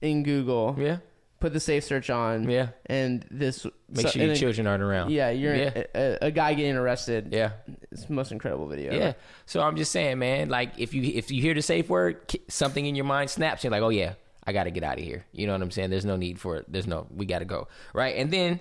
[0.00, 0.76] in Google.
[0.78, 0.98] yeah
[1.46, 2.50] Put the safe search on.
[2.50, 2.68] Yeah.
[2.86, 6.54] and this make so- sure your children aren't around Yeah, you're yeah A, a guy
[6.54, 7.28] getting arrested.
[7.30, 7.52] yeah
[7.92, 8.92] it's the most incredible video.
[8.92, 9.12] yeah
[9.46, 12.16] so I'm just saying man like if you if you hear the safe word
[12.48, 15.04] something in your mind snaps you're like oh yeah I got to get out of
[15.04, 17.38] here you know what I'm saying there's no need for it there's no we got
[17.38, 18.58] to go right and then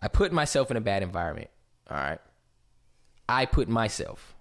[0.00, 1.48] I put myself in a bad environment
[1.90, 2.20] all right
[3.26, 4.34] I put myself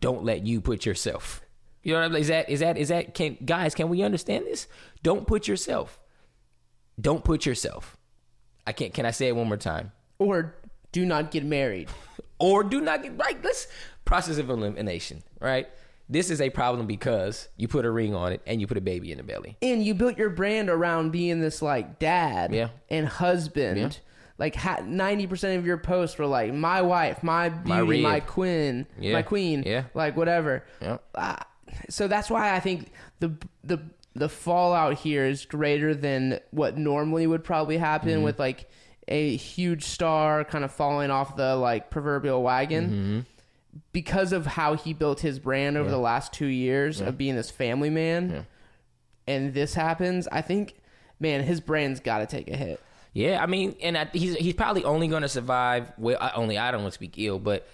[0.00, 1.42] don't let you put yourself.
[1.82, 2.20] You know what I mean?
[2.22, 4.66] Is that is that is that can guys, can we understand this?
[5.02, 5.98] Don't put yourself.
[7.00, 7.96] Don't put yourself.
[8.66, 9.92] I can't can I say it one more time?
[10.18, 10.54] Or
[10.92, 11.88] do not get married.
[12.38, 13.42] Or do not get right.
[13.42, 13.66] Let's
[14.04, 15.66] process of elimination, right?
[16.06, 18.82] This is a problem because you put a ring on it and you put a
[18.82, 19.56] baby in the belly.
[19.62, 22.68] and you built your brand around being this like dad Yeah.
[22.90, 23.78] and husband.
[23.78, 23.90] Yeah.
[24.36, 28.26] Like ninety percent of your posts were like my wife, my beauty, my, rib.
[28.26, 29.14] queen, Yeah.
[29.14, 29.84] my queen, Yeah.
[29.94, 30.62] like whatever.
[30.82, 30.98] Yeah.
[31.14, 31.36] Uh,
[31.88, 33.32] so that's why I think the
[33.64, 33.78] the
[34.18, 38.22] the fallout here is greater than what normally would probably happen Mm-hmm.
[38.22, 38.68] with like
[39.08, 42.84] a huge star kind of falling off the like proverbial wagon.
[42.86, 43.20] Mm-hmm.
[43.92, 47.50] Because of how he built his brand over the last two years of being this
[47.50, 48.46] family man,
[49.26, 50.76] and this happens, I think,
[51.20, 52.80] man, his brand's got to take a hit.
[53.12, 55.92] Yeah, I mean, and I, he's he's probably only going to survive.
[55.98, 57.66] Well, I, only I don't want to speak ill, but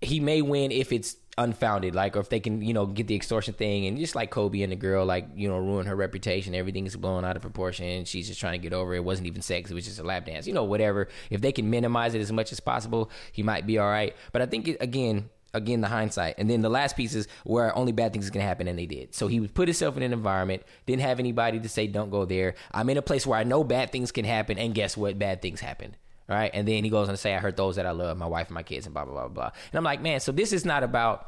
[0.00, 3.14] he may win if it's unfounded, like, or if they can, you know, get the
[3.14, 6.54] extortion thing and just like Kobe and the girl, like, you know, ruin her reputation,
[6.54, 8.04] everything is blown out of proportion.
[8.04, 8.98] She's just trying to get over it.
[8.98, 11.08] It wasn't even sex, it was just a lap dance, you know, whatever.
[11.30, 14.14] If they can minimize it as much as possible, he might be all right.
[14.32, 16.36] But I think, again, again, the hindsight.
[16.38, 19.14] And then the last piece is where only bad things can happen, and they did.
[19.14, 22.54] So he put himself in an environment, didn't have anybody to say, don't go there.
[22.72, 25.18] I'm in a place where I know bad things can happen, and guess what?
[25.18, 25.96] Bad things happened.
[26.30, 26.52] Right.
[26.54, 28.46] And then he goes on to say, I hurt those that I love, my wife
[28.46, 29.50] and my kids, and blah, blah, blah, blah.
[29.72, 31.26] And I'm like, man, so this is not about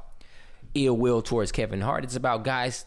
[0.77, 2.05] ill will towards Kevin Hart.
[2.05, 2.87] It's about, guys,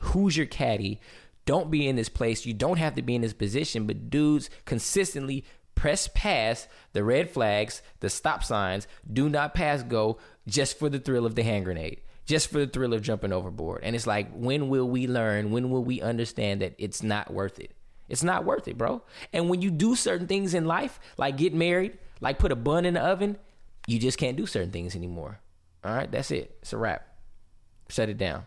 [0.00, 1.00] who's your caddy?
[1.44, 2.46] Don't be in this place.
[2.46, 7.30] You don't have to be in this position, but dudes consistently press past the red
[7.30, 11.64] flags, the stop signs, do not pass go just for the thrill of the hand
[11.64, 13.80] grenade, just for the thrill of jumping overboard.
[13.82, 15.50] And it's like, when will we learn?
[15.50, 17.72] When will we understand that it's not worth it?
[18.08, 19.02] It's not worth it, bro.
[19.32, 22.84] And when you do certain things in life, like get married, like put a bun
[22.84, 23.36] in the oven,
[23.86, 25.40] you just can't do certain things anymore.
[25.84, 26.56] All right, that's it.
[26.62, 27.06] It's a wrap.
[27.88, 28.46] Shut it down.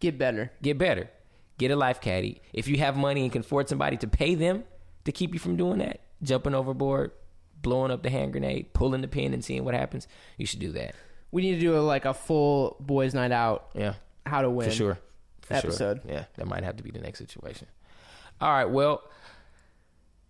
[0.00, 0.50] Get better.
[0.62, 1.10] Get better.
[1.58, 2.40] Get a life caddy.
[2.54, 4.64] If you have money and can afford somebody to pay them
[5.04, 7.12] to keep you from doing that, jumping overboard,
[7.60, 10.08] blowing up the hand grenade, pulling the pin and seeing what happens,
[10.38, 10.94] you should do that.
[11.30, 13.68] We need to do a, like a full boys' night out.
[13.74, 14.68] Yeah, How to win?
[14.70, 14.98] for sure.
[15.42, 16.00] For episode.
[16.02, 16.12] Sure.
[16.12, 17.66] Yeah, that might have to be the next situation.
[18.40, 19.02] All right, well,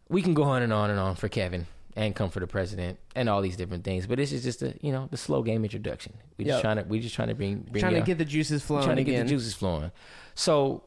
[0.09, 2.99] we can go on and on and on for Kevin and come for the president
[3.15, 5.65] and all these different things, but this is just a you know the slow game
[5.65, 6.15] introduction.
[6.37, 6.63] We just Yep.
[6.63, 8.97] trying to we just trying to bring bring Trying to get the juices flowing trying
[8.97, 9.15] to again.
[9.15, 9.91] get the juices flowing.
[10.35, 10.85] So,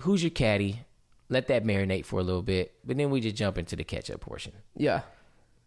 [0.00, 0.80] who's your caddy?
[1.28, 4.10] Let that marinate for a little bit, but then we just jump into the catch
[4.10, 4.52] up portion.
[4.76, 5.02] yeah.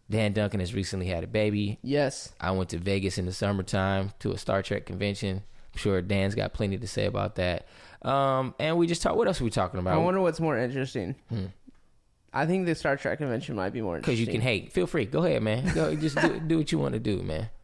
[0.08, 1.78] Dan Duncan has recently had a baby.
[1.84, 2.32] Yes.
[2.40, 5.44] I went to Vegas in the summertime to a Star Trek convention.
[5.74, 7.66] I'm sure Dan's got plenty to say about that.
[8.02, 9.16] Um, and we just talked.
[9.16, 9.94] What else are we talking about?
[9.94, 11.14] I wonder what's more interesting.
[12.32, 14.14] I think the Star Trek convention might be more interesting.
[14.16, 14.72] Because you can hate.
[14.72, 15.04] Feel free.
[15.04, 15.72] Go ahead, man.
[15.74, 17.48] Go, just do, do what you want to do, man.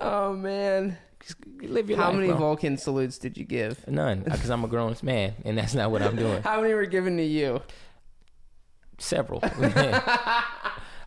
[0.00, 2.16] Oh man, Just live your how life.
[2.16, 2.36] many bro.
[2.38, 3.86] Vulcan salutes did you give?
[3.86, 6.42] None, because I'm a grown man, and that's not what I'm doing.
[6.44, 7.60] How many were given to you?
[8.98, 9.40] Several.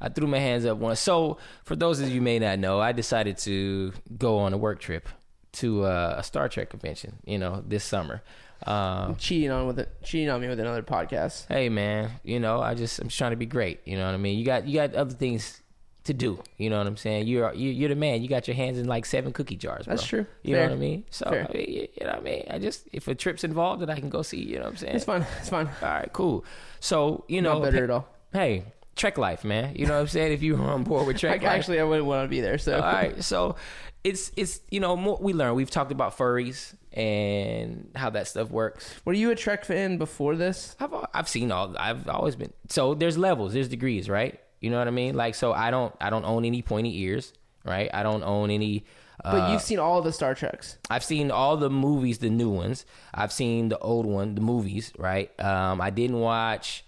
[0.01, 0.99] I threw my hands up once.
[0.99, 4.79] So, for those of you may not know, I decided to go on a work
[4.79, 5.07] trip
[5.53, 7.17] to uh, a Star Trek convention.
[7.25, 8.21] You know, this summer.
[8.65, 11.45] Um, Cheating on with it, cheating on me with another podcast.
[11.47, 13.81] hey, man, you know, I just I'm just trying to be great.
[13.85, 14.39] You know what I mean?
[14.39, 15.61] You got you got other things
[16.05, 16.41] to do.
[16.57, 17.27] You know what I'm saying?
[17.27, 18.23] You're you, you're the man.
[18.23, 19.85] You got your hands in like seven cookie jars.
[19.85, 19.95] Bro.
[19.95, 20.25] That's true.
[20.41, 20.63] You Fair.
[20.63, 21.05] know what I mean?
[21.11, 22.43] So I mean, you, you know what I mean?
[22.49, 24.41] I just if a trip's involved, then I can go see.
[24.41, 24.95] You know what I'm saying?
[24.95, 25.23] It's fun.
[25.39, 25.67] It's fun.
[25.81, 26.43] All right, cool.
[26.79, 28.07] So you know, Not bitter at all.
[28.33, 28.63] hey,
[28.97, 29.73] Trek life, man.
[29.75, 30.33] You know what I'm saying?
[30.33, 32.57] If you were on board with Trek life, actually, I wouldn't want to be there.
[32.57, 33.23] So all right.
[33.23, 33.55] So
[34.03, 35.55] it's it's you know more, we learn.
[35.55, 38.93] We've talked about furries and how that stuff works.
[39.05, 40.75] were you a Trek fan before this?
[40.79, 41.75] I've I've seen all.
[41.77, 42.51] I've always been.
[42.69, 43.53] So there's levels.
[43.53, 44.39] There's degrees, right?
[44.61, 45.15] You know what I mean?
[45.15, 47.33] Like so, I don't I don't own any pointy ears,
[47.63, 47.89] right?
[47.93, 48.85] I don't own any.
[49.23, 50.77] Uh, But you've seen all the Star Treks.
[50.89, 52.85] I've seen all the movies, the new ones.
[53.13, 55.31] I've seen the old one, the movies, right?
[55.39, 56.85] Um, I didn't watch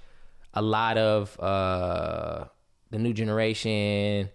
[0.53, 2.45] a lot of uh,
[2.91, 4.29] the new generation.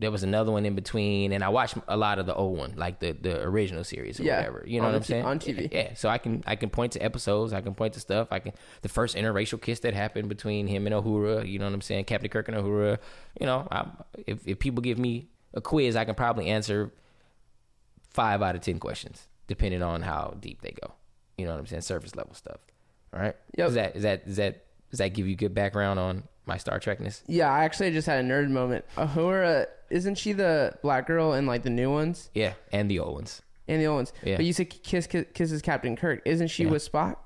[0.00, 2.74] There was another one in between, and I watched a lot of the old one,
[2.76, 4.62] like the the original series or Yeah, whatever.
[4.64, 5.24] You know what I'm t- saying?
[5.24, 5.68] on TV.
[5.72, 7.52] Yeah, so I can I can point to episodes.
[7.52, 8.28] I can point to stuff.
[8.30, 8.52] I can
[8.82, 11.48] the first interracial kiss that happened between him and Uhura.
[11.48, 12.04] You know what I'm saying?
[12.04, 12.98] Captain Kirk and Uhura.
[13.40, 13.86] You know, I,
[14.28, 16.92] if if people give me a quiz, I can probably answer
[18.10, 20.92] five out of ten questions, depending on how deep they go.
[21.36, 21.82] You know what I'm saying?
[21.82, 22.58] Surface level stuff.
[23.12, 23.34] All right.
[23.56, 23.68] Yep.
[23.68, 26.78] Is that is that is that does that give you good background on my Star
[26.80, 27.22] Trekness?
[27.26, 28.84] Yeah, I actually just had a nerd moment.
[28.96, 33.14] Uhura, isn't she the black girl in like the new ones Yeah, and the old
[33.14, 33.42] ones.
[33.66, 34.12] and the old ones?
[34.24, 34.36] Yeah.
[34.36, 36.22] But you said kiss, kiss kisses Captain Kirk.
[36.24, 36.70] Isn't she Yeah.
[36.70, 37.16] with Spock?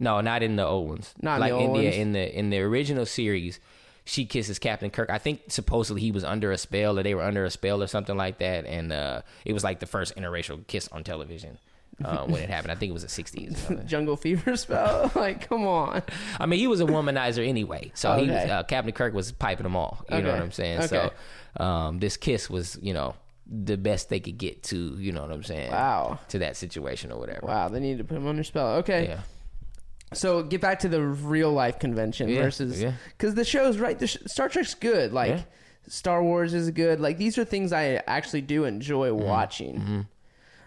[0.00, 1.14] No, not in the old ones.
[1.22, 1.96] Not in like the old yeah, ones?
[1.96, 3.60] in the in the original series,
[4.04, 5.08] she kisses Captain Kirk.
[5.08, 7.86] I think supposedly he was under a spell, or they were under a spell, or
[7.86, 8.66] something like that.
[8.66, 11.58] And uh, it was like the first interracial kiss on television
[12.02, 12.72] uh, when it happened.
[12.72, 13.84] I think it was the '60s.
[13.86, 15.10] Jungle Fever spell?
[15.16, 16.02] like, come on.
[16.40, 17.90] I mean, he was a womanizer anyway.
[17.94, 20.04] So he was, uh, Captain Kirk was piping them all.
[20.10, 20.80] You know what I'm saying?
[20.82, 21.10] Okay.
[21.56, 23.14] So um, this kiss was, you know,
[23.46, 24.96] the best they could get to.
[24.98, 25.70] You know what I'm saying?
[25.70, 26.18] Wow.
[26.28, 27.46] To that situation or whatever.
[27.46, 28.76] Wow, they need to put him under spell.
[28.76, 29.08] Okay.
[29.08, 29.20] Yeah.
[30.12, 32.92] So get back to the real life convention Yeah, versus yeah.
[33.16, 33.98] because the show's right.
[33.98, 35.12] The sh- Star Trek's good.
[35.12, 35.42] Like Yeah.
[35.88, 37.00] Star Wars is good.
[37.00, 39.24] Like these are things I actually do enjoy Mm-hmm.
[39.24, 40.06] watching.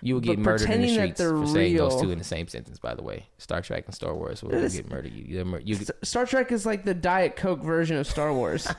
[0.01, 2.47] You will get But murdered in the streets for saying those two in the same
[2.47, 2.79] sentence.
[2.79, 5.13] By the way, Star Trek and Star Wars will get murdered.
[5.13, 8.67] You, mur- you, Star Trek is like the Diet Coke version of Star Wars.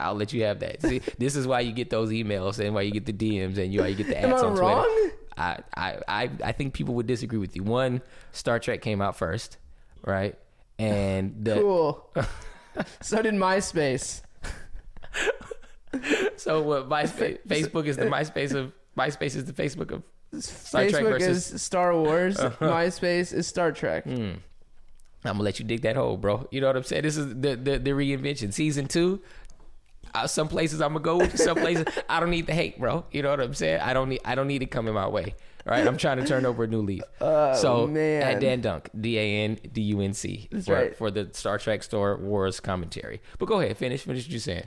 [0.00, 0.82] I'll let you have that.
[0.82, 3.72] See, this is why you get those emails and why you get the DMs and
[3.72, 4.62] you why you get the ads on Twitter.
[4.62, 5.10] wrong?
[5.36, 7.62] I, I, I, I think people would disagree with you.
[7.62, 9.58] One, Star Trek came out first,
[10.04, 10.36] right?
[10.78, 12.10] And the cool.
[13.00, 14.22] so did MySpace.
[16.36, 16.88] So what?
[16.88, 20.02] MySpace, Facebook is the MySpace of MySpace is the Facebook of
[20.42, 21.46] Star Trek versus.
[21.46, 21.54] Uh-huh.
[21.54, 22.36] is Star Wars.
[22.60, 24.04] MySpace is Star Trek.
[24.04, 24.34] Hmm.
[25.24, 26.46] I'm gonna let you dig that hole, bro.
[26.50, 27.02] You know what I'm saying?
[27.02, 28.52] This is the the, the reinvention.
[28.52, 29.20] Season two.
[30.14, 31.38] Uh, some places I'm gonna go with.
[31.38, 33.04] Some places I don't need the hate, bro.
[33.10, 33.80] You know what I'm saying?
[33.80, 35.34] I don't need I don't need it coming my way.
[35.66, 37.02] All right, I'm trying to turn over a new leaf.
[37.20, 38.22] Oh, so man.
[38.22, 40.96] at Dan Dunk, D A N D U N C, for right.
[40.96, 43.20] for the Star Trek Star Wars commentary.
[43.38, 44.66] But go ahead, finish finish what you're saying.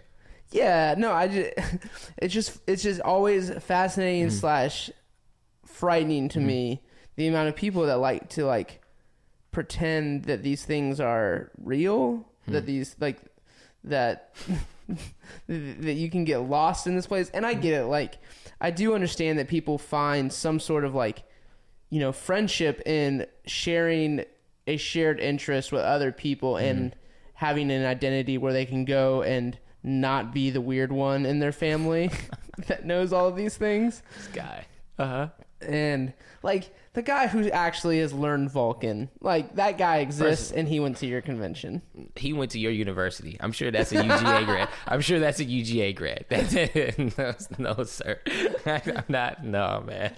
[0.52, 1.54] Yeah, no, I just
[2.18, 4.36] it's just it's just always fascinating Mm-hmm.
[4.38, 4.92] slash
[5.66, 6.82] frightening to me
[7.16, 8.82] the amount of people that like to like
[9.52, 12.54] pretend that these things are real, Hmm.
[12.54, 13.20] that these like
[13.84, 14.34] that
[15.48, 17.30] that you can get lost in this place.
[17.34, 18.18] And I get it, like
[18.60, 21.24] I do understand that people find some sort of like
[21.90, 24.24] you know friendship in sharing
[24.68, 26.96] a shared interest with other people and
[27.34, 31.52] having an identity where they can go and not be the weird one in their
[31.52, 32.12] family
[32.68, 34.66] that knows all of these things This guy.
[35.00, 35.28] Uh huh.
[35.62, 36.14] and
[36.44, 40.98] like the guy who actually has learned Vulcan, like that guy exists, and he went
[40.98, 41.82] to your convention.
[42.18, 43.38] He went to your university.
[43.40, 44.68] I'm sure that's a UGA grad.
[44.88, 46.26] I'm sure that's a UGA grad.
[47.58, 48.20] no, no, sir.
[48.66, 49.46] I'm not.
[49.46, 50.14] No, man.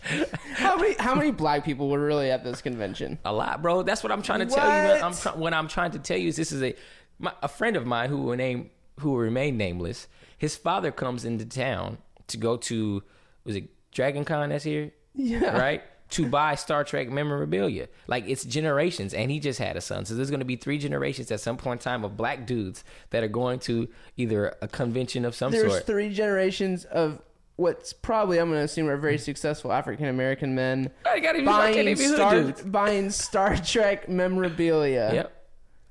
[0.54, 3.20] How many how many black people were really at this convention?
[3.24, 3.84] A lot, bro.
[3.84, 4.94] That's what I'm trying to tell you.
[5.04, 5.20] I'm What?
[5.22, 6.74] try- what I'm trying to tell you is this is a
[7.20, 10.08] my, a friend of mine who will name who will remain nameless.
[10.38, 13.04] His father comes into town to go to
[13.44, 15.84] was it Dragon Con that's here, Yeah, right?
[16.12, 17.88] To buy Star Trek memorabilia.
[18.08, 20.06] Like it's generations, and he just had a son.
[20.06, 22.84] So there's going to be three generations at some point in time of black dudes
[23.10, 25.62] that are going to either a convention of some sort.
[25.62, 25.86] There's sort.
[25.86, 27.22] three generations of
[27.56, 31.46] what's probably I'm going to assume are very successful African American men I gotta be
[31.46, 35.14] fucking buying if you hood Star buying Star Trek memorabilia.
[35.14, 35.43] Yep.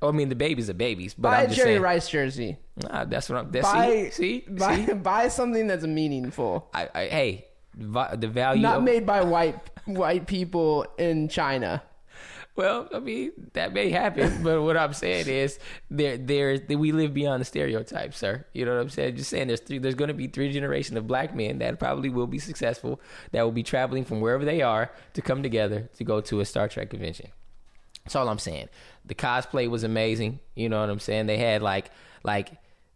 [0.02, 1.82] Oh, I mean, the babies are babies, but Buy I'm a just Jerry saying.
[1.82, 2.58] Rice jersey.
[2.82, 3.50] Nah, that's what I'm.
[3.52, 4.92] That's, Buy see, see, buy, see?
[4.94, 6.68] buy something that's meaningful.
[6.74, 8.62] I, I, hey, vi- the value.
[8.62, 11.82] Not of, made by white white people in China.
[12.54, 15.58] Well, I mean that may happen, but what I'm saying is
[15.90, 18.44] there, there, we live beyond the stereotype, sir.
[18.52, 19.16] You know what I'm saying?
[19.16, 22.10] Just saying, there's three, there's going to be three generations of black men that probably
[22.10, 26.04] will be successful, that will be traveling from wherever they are to come together to
[26.04, 27.30] go to a Star Trek convention.
[28.04, 28.68] That's all I'm saying.
[29.04, 30.40] The cosplay was amazing.
[30.54, 31.26] You know what I'm saying?
[31.26, 31.90] They had like
[32.24, 32.50] like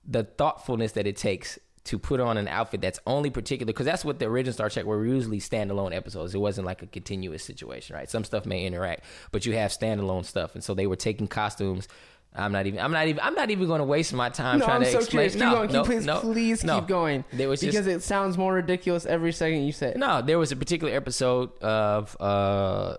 [0.06, 4.04] the thoughtfulness that it takes to put on an outfit that's only particular because that's
[4.04, 6.34] what the original Star Trek were usually standalone episodes.
[6.34, 8.10] It wasn't like a continuous situation, right?
[8.10, 11.86] Some stuff may interact, but you have standalone stuff, and so they were taking costumes.
[12.34, 12.80] I'm not even.
[12.80, 13.20] I'm not even.
[13.22, 15.30] I'm not even going to waste my time No, trying I'm to so explain.
[15.30, 15.32] curious.
[15.34, 15.68] Keep no, going.
[15.68, 16.80] Keep, no, please, no, please no.
[16.80, 17.24] keep going.
[17.32, 19.96] There was just, because it sounds more ridiculous every second you say it.
[19.96, 22.96] no, there was a particular episode of uh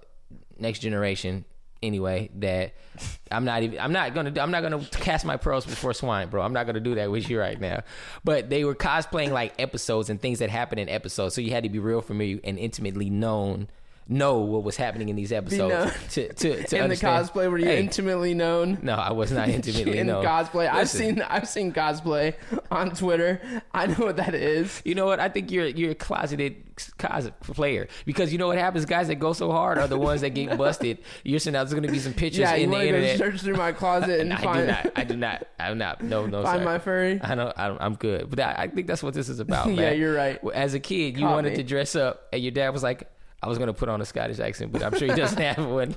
[0.58, 1.46] Next Generation
[1.84, 2.74] anyway that
[3.32, 6.42] I'm not even I'm not gonna I'm not gonna cast my pearls before swine, bro.
[6.42, 7.84] I'm not gonna do that with you right now.
[8.24, 11.64] But they were cosplaying like episodes and things that happen in episodes, so you had
[11.64, 13.68] to be real familiar and intimately known
[14.10, 17.66] know what was happening in these episodes to to, to in the cosplay, were you
[17.66, 18.80] Hey, intimately known?
[18.82, 19.96] No, I was not intimately known.
[20.00, 20.26] in known.
[20.26, 22.36] cosplay, I've seen I've seen cosplay
[22.72, 23.42] on Twitter.
[23.74, 24.82] I know what that is.
[24.86, 25.20] You know what?
[25.20, 28.86] I think you're you're a closeted cosplayer because you know what happens.
[28.86, 31.00] Guys that go so hard are the ones that get busted.
[31.24, 32.98] You're saying now there's going to be some pictures Yeah, in the want to go
[32.98, 33.18] internet.
[33.18, 34.92] search through my closet and I do not.
[34.96, 35.48] I do not.
[35.60, 36.02] I'm not.
[36.02, 36.44] No, no.
[36.44, 36.66] find sir.
[36.66, 37.20] my furry.
[37.24, 37.52] I know.
[37.56, 39.68] I, I'm good, but I, I think that's what this is about.
[39.70, 40.00] Yeah, man.
[40.00, 40.40] you're right.
[40.54, 41.56] As a kid, you wanted me.
[41.58, 43.10] to dress up, and your dad was like,
[43.48, 45.66] "I was going to put on a Scottish accent, but I'm sure he doesn't have
[45.66, 45.96] one.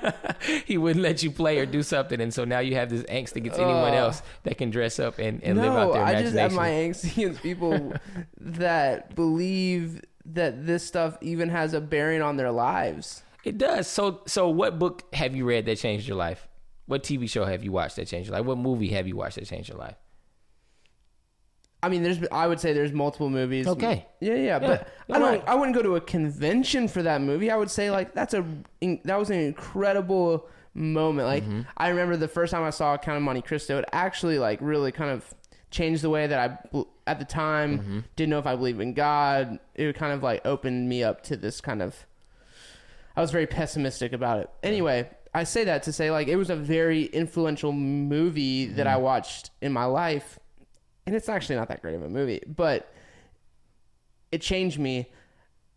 [0.64, 3.36] he wouldn't let you play or do something, and so now you have this angst
[3.36, 6.34] against anyone else that can dress up and, and live out no, their I just
[6.34, 7.92] have my angst against people
[8.40, 13.22] that believe that this stuff even has a bearing on their lives.
[13.44, 13.86] It does.
[13.86, 16.48] So, so what book have you read that changed your life?
[16.86, 18.46] What TV show have you watched that changed your life?
[18.46, 19.96] What movie have you watched that changed your life?
[21.82, 22.18] I mean, there's.
[22.32, 23.66] I would say there's multiple movies.
[23.68, 24.06] Okay.
[24.20, 25.28] Yeah, yeah, but you're I don't.
[25.28, 25.44] right.
[25.48, 27.50] I wouldn't go to a convention for that movie.
[27.50, 28.44] I would say like that's a
[29.04, 31.28] that was an incredible moment.
[31.28, 31.60] Like Mm-hmm.
[31.76, 34.90] I remember the first time I saw Count of Monte Cristo, it actually like really
[34.90, 35.24] kind of
[35.70, 37.98] changed the way that I bel- at the time Mm-hmm.
[38.16, 39.60] didn't know if I believed in God.
[39.76, 41.94] It kind of like opened me up to this kind of.
[43.16, 44.50] I was very pessimistic about it.
[44.64, 48.94] Anyway, I say that to say like it was a very influential movie that Mm-hmm.
[48.96, 50.38] I watched in my life,
[51.08, 52.92] and it's actually not that great of a movie, but
[54.30, 55.10] it changed me.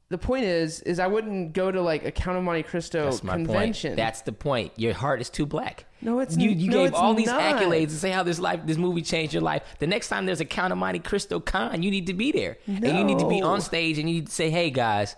[0.09, 3.23] The point is, is I wouldn't go to like a Count of Monte Cristo That's
[3.23, 3.91] my convention.
[3.91, 3.95] point.
[3.97, 4.73] That's the point.
[4.75, 5.85] Your heart is too black.
[6.01, 6.49] No, it's you.
[6.49, 7.39] You no, gave all these not.
[7.39, 9.63] accolades and say how this life, this movie changed your life.
[9.79, 12.57] The next time there's a Count of Monte Cristo con, you need to be there,
[12.67, 15.15] and you need to be on stage, and you need to say, "Hey guys,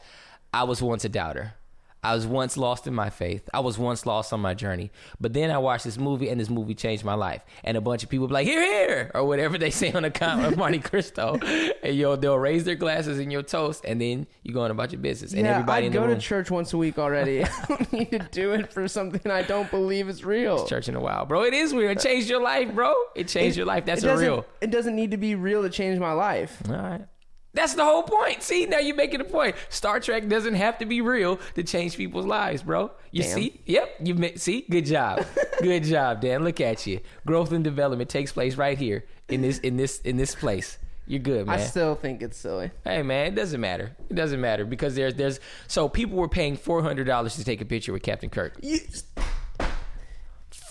[0.53, 1.55] I was once a doubter.
[2.03, 3.49] I was once lost in my faith.
[3.53, 4.91] I was once lost on my journey.
[5.21, 7.41] But then I watched this movie, and this movie changed my life.
[7.63, 10.45] And a bunch of people be like, "Here, here," or whatever they say on account
[10.45, 11.37] of Monte Cristo,
[11.81, 14.91] and yo, they'll raise their glasses in your toast, and then you go on about
[14.91, 15.33] your business.
[15.33, 17.43] And yeah, everybody I go room, to church once a week already.
[17.45, 20.65] I don't need to do it for something I don't believe is real.
[20.67, 21.43] church in a while, bro.
[21.43, 21.97] It is weird.
[21.97, 22.93] It changed your life, bro.
[23.15, 23.85] It changed your life.
[23.85, 24.45] That's it real.
[24.61, 26.61] It doesn't need to be real to change my life.
[26.69, 27.05] All right.
[27.53, 28.41] That's the whole point.
[28.41, 29.55] See, now you're making a point.
[29.69, 32.91] Star Trek doesn't have to be real to change people's lives, bro.
[33.11, 33.31] You Damn.
[33.35, 33.61] see?
[33.65, 33.95] Yep.
[34.03, 34.65] You ma- see?
[34.69, 35.23] Good job.
[35.61, 36.43] Good job, Dan.
[36.43, 36.99] Look at you.
[37.27, 40.79] Growth and development takes place right here in this in this in this place.
[41.05, 41.59] You're good, man.
[41.59, 42.71] I still think it's silly.
[42.85, 43.91] hey, man, it doesn't matter.
[44.09, 47.59] It doesn't matter because there's there's so people were paying four hundred dollars to take
[47.61, 48.55] a picture with Captain Kirk.
[48.63, 48.79] You,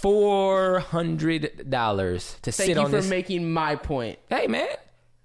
[0.00, 2.92] Four hundred dollars to thank sit on this.
[2.92, 3.10] Thank you for this.
[3.10, 4.18] making my point.
[4.28, 4.68] hey, man.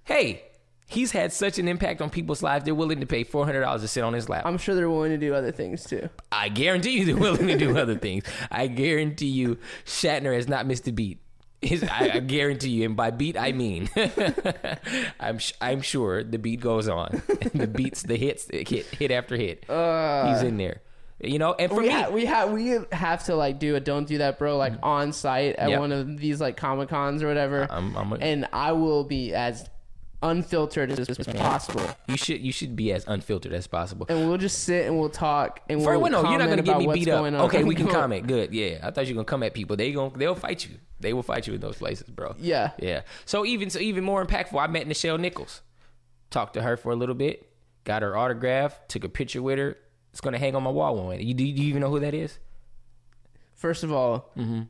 [0.03, 0.43] Hey,
[0.87, 2.65] he's had such an impact on people's lives.
[2.65, 4.43] They're willing to pay four hundred dollars to sit on his lap.
[4.45, 6.09] I'm sure they're willing to do other things too.
[6.31, 8.23] I guarantee you they're willing to do other things.
[8.49, 11.19] I guarantee you Shatner has not missed a beat.
[11.59, 13.89] His, I, I guarantee you, and by beat I mean,
[15.19, 17.21] I'm sh- I'm sure the beat goes on.
[17.53, 19.61] the beats, the hits, hit hit after hit.
[19.67, 20.81] He's in there,
[21.19, 21.55] you know.
[21.57, 24.19] And for we me, ha- we have we have to like do a don't do
[24.19, 24.83] that, bro, like mm.
[24.83, 25.79] on site at Yep.
[25.79, 27.65] one of these like comic cons or whatever.
[27.71, 29.67] I'm- I'm a- and I will be as
[30.21, 34.05] unfiltered as, as possible, you should you should be as unfiltered as possible.
[34.09, 36.79] and we'll just sit and we'll talk and we'll no, you're not gonna get about
[36.79, 37.19] me what's beat up.
[37.19, 37.41] going on.
[37.41, 38.27] Okay, we can comment.
[38.27, 38.79] Good, yeah.
[38.83, 39.75] I thought you were gonna come at people.
[39.75, 40.75] They gon' they'll fight you.
[40.99, 42.35] They will fight you in those places, bro.
[42.39, 42.71] Yeah.
[42.79, 43.01] yeah.
[43.25, 44.59] So even so, even more impactful.
[44.59, 45.61] I met Nichelle Nichols.
[46.31, 47.47] Talked to her for a little bit.
[47.83, 48.79] Got her autograph.
[48.87, 49.77] Took a picture with her.
[50.11, 51.21] It's gonna hang on my wall one way.
[51.21, 52.39] You do, do you even know who that is?
[53.53, 54.61] First of all, Mm-hmm.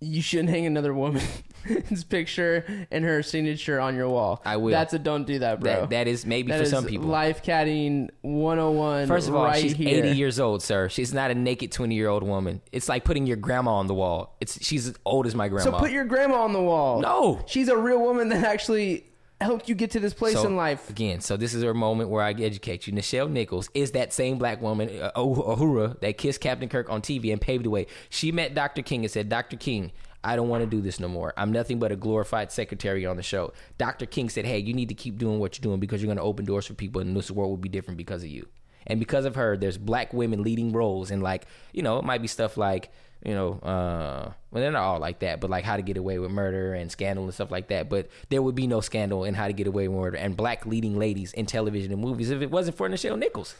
[0.00, 1.24] You shouldn't hang another woman's
[2.08, 4.40] picture and her signature on your wall.
[4.44, 4.70] I will.
[4.70, 5.72] That's a don't do that, bro.
[5.82, 7.08] That that is maybe That for is some people.
[7.08, 9.06] life caddying 101.
[9.08, 10.04] First of all, right she's here.
[10.04, 10.88] 80 years old, sir.
[10.88, 12.60] She's not a naked 20 year old woman.
[12.72, 14.36] It's like putting your grandma on the wall.
[14.40, 15.70] It's she's as old as my grandma.
[15.70, 17.00] So put your grandma on the wall.
[17.00, 17.40] No.
[17.46, 19.04] she's a real woman that actually
[19.44, 20.90] helped you get to this place So, in life.
[20.90, 22.92] Again, so this is a moment where I educate you.
[22.92, 27.32] Nichelle Nichols is that same black woman, uh, Uhura, that kissed Captain Kirk on TV
[27.32, 27.86] and paved the way.
[28.08, 28.82] She met Dr.
[28.82, 29.56] King and said, Dr.
[29.56, 31.32] King, I don't want to do this no more.
[31.36, 33.52] I'm nothing but a glorified secretary on the show.
[33.78, 34.06] Dr.
[34.06, 36.22] King said, Hey, you need to keep doing what you're doing because you're going to
[36.22, 38.46] open doors for people and this world will be different because of you.
[38.86, 42.22] And because of her, there's black women leading roles and like, you know, it might
[42.22, 42.90] be stuff like,
[43.24, 46.18] you know, uh, well, they're not all like that, but like how to get away
[46.18, 47.88] with murder and scandal and stuff like that.
[47.88, 50.64] But there would be no scandal in how to get away with murder and black
[50.66, 53.54] leading ladies in television and movies if it wasn't for Nichelle Nichols.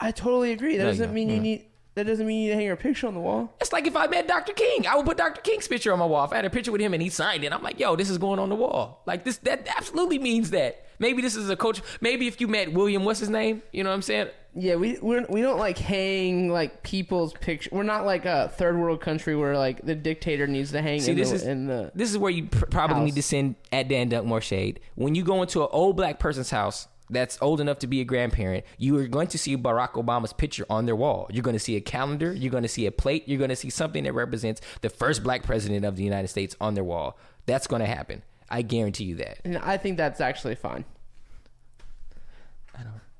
[0.00, 0.76] I totally agree.
[0.76, 1.64] That No, doesn't you mean you need.
[1.98, 3.52] That doesn't mean you need to hang her picture on the wall.
[3.60, 4.52] It's like if I met Dr.
[4.52, 5.40] King, I would put Dr.
[5.40, 6.24] King's picture on my wall.
[6.24, 8.08] If I had a picture with him and he signed it, I'm like, yo, this
[8.08, 9.02] is going on the wall.
[9.04, 10.86] Like this, that absolutely means that.
[11.00, 11.82] Maybe this is a coach.
[12.00, 13.62] Maybe if you met William, what's his name?
[13.72, 14.28] You know what I'm saying?
[14.54, 17.70] Yeah, we we're, we don't like hang like people's picture.
[17.72, 21.12] We're not like a third world country where like the dictator needs to hang See,
[21.12, 21.90] in, this the, is in the.
[21.96, 23.04] this is where you pr- probably house.
[23.06, 24.80] need to send at Dan Dunk more shade.
[24.94, 28.04] When you go into an old black person's house that's old enough to be a
[28.04, 31.28] grandparent, you are going to see Barack Obama's picture on their wall.
[31.30, 32.32] You're going to see a calendar.
[32.32, 33.28] You're going to see a plate.
[33.28, 36.56] You're going to see something that represents the first black president of the United States
[36.60, 37.18] on their wall.
[37.46, 38.22] That's going to happen.
[38.50, 39.38] I guarantee you that.
[39.44, 40.84] And I think that's actually fine.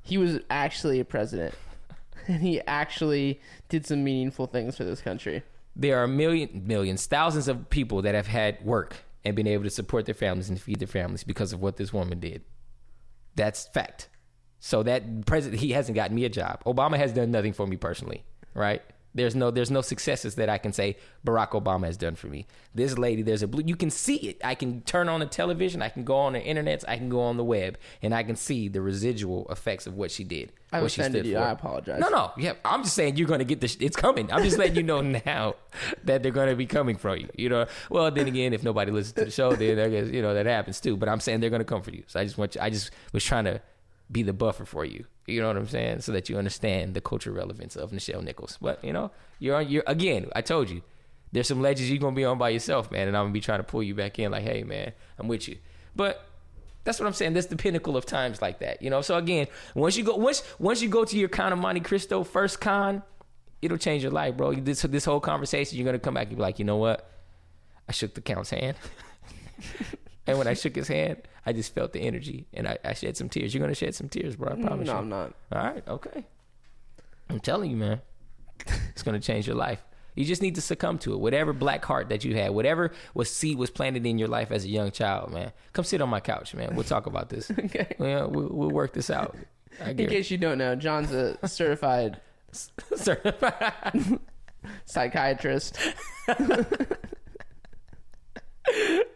[0.09, 1.55] He was actually a president,
[2.29, 5.43] and he actually did some meaningful things for this country.
[5.77, 9.71] There are million, millions, thousands of people that have had work and been able to
[9.71, 12.43] support their families and feed their families because of what this woman did.
[13.37, 14.09] That's fact.
[14.61, 16.63] So that president, he hasn't gotten me a job.
[16.65, 18.25] Obama has done nothing for me personally,
[18.55, 18.83] right?
[19.15, 20.97] There's no, there's no successes that I can say
[21.27, 22.47] Barack Obama has done for me.
[22.75, 23.65] This lady, there's a blue.
[23.67, 24.41] You can see it.
[24.45, 25.83] I can turn on the television.
[25.83, 26.85] I can go on the internet.
[26.87, 30.11] I can go on the web, and I can see the residual effects of what
[30.11, 30.53] she did.
[30.73, 31.35] I've what she offended you.
[31.35, 31.41] for.
[31.41, 31.99] I apologize.
[31.99, 32.33] No, no.
[32.37, 33.77] Yeah, I'm just saying you're going to get this.
[33.81, 34.31] It's coming.
[34.31, 35.55] I'm just letting you know now
[36.05, 37.29] that they're going to be coming for you.
[37.35, 37.67] You know.
[37.91, 40.47] Well, then again, if nobody listens to the show, then I guess you know that
[40.47, 40.97] happens too.
[40.97, 42.05] But I'm saying they're going to come for you.
[42.07, 42.61] So I just want you.
[42.61, 43.63] I just was trying to
[44.11, 45.05] be the buffer for you.
[45.27, 46.01] You know what I'm saying?
[46.01, 48.59] So that you understand the cultural relevance of Nichelle Nichols.
[48.61, 49.69] But you know, you're on.
[49.69, 50.31] You're again.
[50.35, 50.83] I told you.
[51.31, 53.59] There's some legends you're gonna be on by yourself, man, and I'm gonna be trying
[53.59, 54.31] to pull you back in.
[54.31, 55.59] Like, hey, man, I'm with you.
[55.95, 56.27] But
[56.85, 57.35] that's what I'm saying.
[57.35, 59.03] That's the pinnacle of times like that, you know.
[59.03, 62.25] So again, once you go, once once you go to your con of Monte Cristo
[62.25, 63.03] first con,
[63.61, 64.55] it'll change your life, bro.
[64.55, 67.11] This this whole conversation, you're gonna come back and be like, you know what?
[67.87, 68.77] I shook the count's hand,
[70.27, 71.19] and when I shook his hand,
[71.49, 73.55] I just felt the energy, and I, I shed some tears.
[73.55, 74.53] You're gonna shed some tears, bro.
[74.53, 74.93] I mm, promise you.
[74.93, 74.99] no, you.
[74.99, 75.35] I'm not.
[75.53, 76.27] All right, okay.
[77.31, 78.01] I'm telling you, man,
[78.91, 79.83] it's gonna change your life.
[80.15, 81.21] You just need to succumb to it.
[81.21, 84.65] Whatever black heart that you had, whatever was seed was planted in your life as
[84.65, 85.53] a young child, man.
[85.73, 86.75] Come sit on my couch, man.
[86.75, 87.51] We'll talk about this.
[87.59, 87.95] Okay.
[87.99, 89.37] Yeah, we'll, we'll work this out.
[89.83, 92.21] I In case you don't know, Jon's a certified
[92.97, 94.19] Certified.
[94.85, 95.79] Psychiatrist.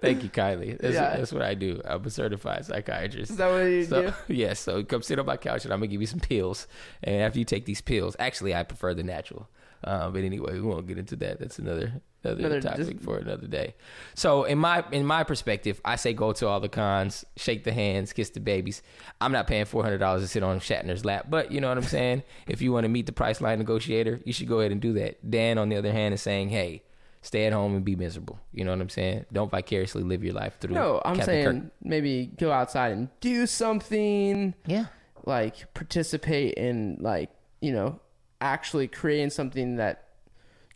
[0.01, 0.79] Thank you, Kylie.
[0.79, 1.17] That's, Yeah.
[1.17, 1.81] that's what I do.
[1.85, 3.31] I'm a certified psychiatrist.
[3.33, 4.13] Is that what you So do?
[4.35, 6.67] yes, so come sit on my couch and I'm gonna give you some pills.
[7.03, 9.49] And after you take these pills, actually I prefer the natural.
[9.85, 11.41] Uh, but anyway, we won't get into that.
[11.41, 13.75] That's another another, Another topic dis- for another day.
[14.15, 17.73] So in my in my perspective, I say go to all the cons, shake the
[17.73, 18.81] hands, kiss the babies.
[19.21, 21.79] I'm not paying four hundred dollars to sit on Shatner's lap, but you know what
[21.79, 22.23] I'm saying.
[22.47, 25.29] if you want to meet the Priceline negotiator, you should go ahead and do that.
[25.29, 26.83] Dan, on the other hand, is saying, hey.
[27.23, 28.39] Stay at home and be miserable.
[28.53, 29.27] You know what I'm saying?
[29.33, 30.75] Don't vicariously live your life through.
[30.75, 31.73] No, I'm Captain saying Kirk.
[31.83, 34.55] maybe go outside and do something.
[34.67, 34.87] yeah.
[35.25, 38.01] like participate in like you know
[38.41, 40.09] actually creating something that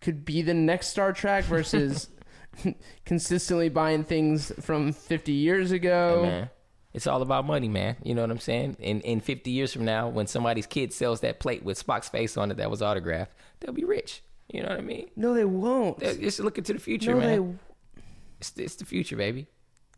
[0.01, 2.09] could be the next Star Trek versus
[3.05, 6.23] consistently buying things from 50 years ago.
[6.23, 6.51] Hey, man.
[6.95, 7.97] It's all about money, man.
[8.03, 8.79] You know what I'm saying?
[8.81, 12.39] And in 50 years from now, when somebody's kid sells that plate with Spock's face
[12.39, 14.23] on it that was autographed, they'll be rich.
[14.49, 15.09] You know what I mean?
[15.17, 15.99] No, they won't.
[15.99, 17.59] They're just looking to the future, no, man.
[18.41, 19.47] It's, it's the future, baby.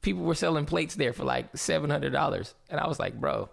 [0.01, 3.51] People were selling plates there for like seven hundred dollars, and I was like, bro,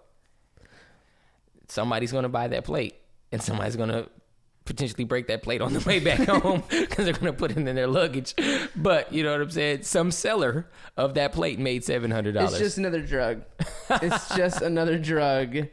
[1.68, 2.94] somebody's gonna buy that plate,
[3.32, 4.06] and somebody's gonna
[4.64, 7.64] potentially break that plate on the way back home because they're gonna put it in
[7.64, 8.34] their luggage.
[8.74, 9.82] But you know what I'm saying?
[9.82, 12.52] Some seller of that plate made seven hundred dollars.
[12.52, 13.42] It's just another drug.
[13.90, 15.68] it's just another drug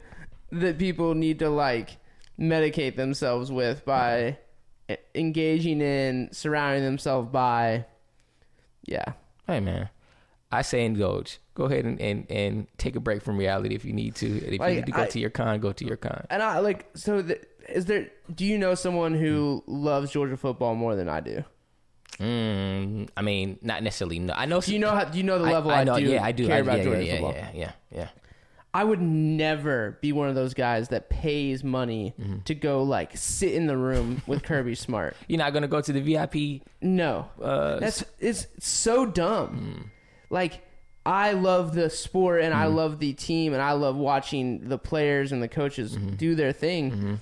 [0.52, 1.96] that people need to like
[2.38, 4.38] medicate themselves with by
[5.14, 7.84] engaging in, surrounding themselves by.
[8.86, 9.12] Yeah.
[9.46, 9.88] Hey man,
[10.52, 11.38] I say indulge.
[11.54, 14.26] Go ahead and, and, and take a break from reality if you need to.
[14.26, 16.26] And if Like, you need to go I- to your con, go to your con.
[16.30, 17.22] And I like so.
[17.22, 18.10] The, is there?
[18.34, 21.44] Do you know someone who loves Georgia football more than I do?
[22.18, 24.18] Mm, I mean, not necessarily.
[24.18, 24.60] No, I know.
[24.60, 25.04] Do you know how?
[25.04, 25.98] Do you know the level I, know.
[25.98, 26.04] do?
[26.04, 26.46] yeah, I do.
[26.46, 27.32] care I, about yeah, Georgia yeah, football.
[27.32, 28.08] yeah, yeah, yeah,
[28.74, 32.38] I would never be one of those guys that pays money Mm-hmm.
[32.46, 35.16] to go like sit in the room with Kirby Smart.
[35.28, 36.62] You're not gonna go to the VIP.
[36.82, 39.90] No, Uh, that's it's so dumb.
[40.28, 40.60] Like
[41.06, 45.32] I love the sport and I love the team and I love watching the players
[45.32, 47.20] and the coaches do their thing.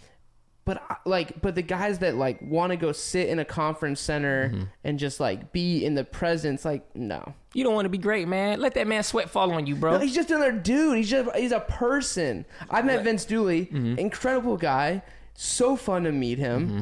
[0.65, 4.01] But I- like, but the guys that like want to go sit in a conference
[4.01, 4.63] center mm-hmm.
[4.85, 8.29] and just like be in the presence, like no, You don't want to be great,
[8.29, 8.61] man.
[8.61, 9.93] Let that man sweat fall on you, bro.
[9.93, 10.99] No, he's just another dude.
[10.99, 12.47] He's just he's a person.
[12.71, 13.99] I met Vince Dooley, mm-hmm.
[13.99, 15.03] incredible guy,
[15.35, 16.69] so fun to meet him.
[16.69, 16.81] Mm-hmm.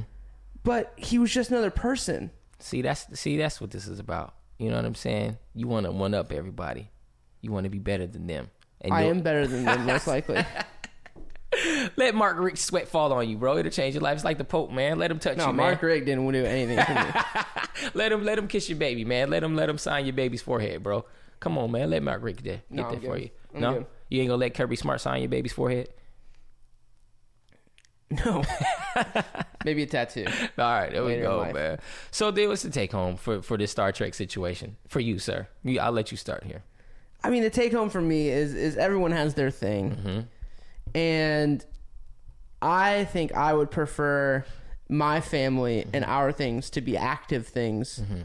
[0.63, 2.31] But he was just another person.
[2.59, 4.35] see, that's see, that's what this is about.
[4.59, 5.39] You know what I'm saying?
[5.55, 6.91] You want to one up everybody.
[7.41, 8.51] You want to be better than them.
[8.83, 10.45] And I am better than them, most likely.
[11.97, 13.57] let Mark Richt sweat fall on you, bro.
[13.59, 14.15] It'll change your life.
[14.15, 14.99] It's like the Pope, man.
[14.99, 15.91] Let him touch No, you, Mark man.
[15.91, 16.79] Rick didn't do anything.
[17.95, 19.31] Let him let him kiss your baby, man.
[19.31, 21.05] Let him let him sign your baby's forehead, bro.
[21.41, 21.91] Come on, man.
[21.91, 23.31] Let Mark Richt get, No, that for you.
[23.55, 23.87] I'm no, good.
[24.11, 25.89] you ain't gonna let Kirby Smart sign your baby's forehead.
[28.27, 28.43] No,
[29.65, 30.25] maybe a tattoo.
[30.27, 31.79] All right, there we Later in go, man.
[32.11, 35.47] So, then what's the take home for for this Star Trek situation for you, sir?
[35.63, 36.65] You, I'll let you start here.
[37.23, 40.21] I mean, the take home for me is is everyone has their thing, mm-hmm.
[40.95, 41.65] And
[42.63, 44.45] I think I would prefer
[44.89, 46.13] my family and mm-hmm.
[46.13, 48.23] our things to be active things mm-hmm.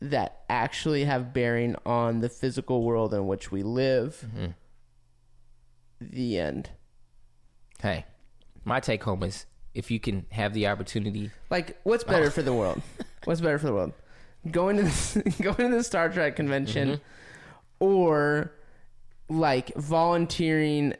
[0.00, 4.26] that actually have bearing on the physical world in which we live.
[4.26, 4.46] Mm-hmm.
[6.00, 6.70] The end.
[7.80, 8.04] Hey,
[8.64, 12.30] my take home is if you can have the opportunity, Like, what's better oh.
[12.30, 12.82] for the world?
[13.24, 13.92] What's better for the world?
[14.50, 17.00] Going to the, going to the Star Trek convention,
[17.78, 18.52] or
[19.28, 20.94] like volunteering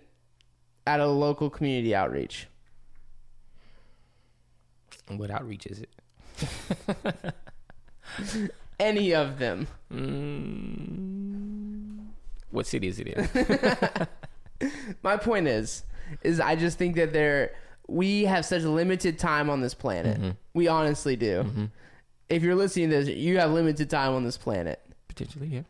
[0.86, 2.46] at a local community outreach.
[5.08, 5.90] what outreach is it?
[8.80, 9.68] Any of them.
[9.92, 10.82] Mm.
[12.50, 13.28] What city is it in?
[15.02, 15.84] My point is,
[16.22, 17.52] is I just think that there
[17.88, 20.18] we have such limited time on this planet.
[20.18, 20.30] Mm-hmm.
[20.54, 21.42] We honestly do.
[21.42, 21.64] Mm-hmm.
[22.28, 24.80] If you're listening to this, you have limited time on this planet.
[25.08, 25.62] Potentially, yeah.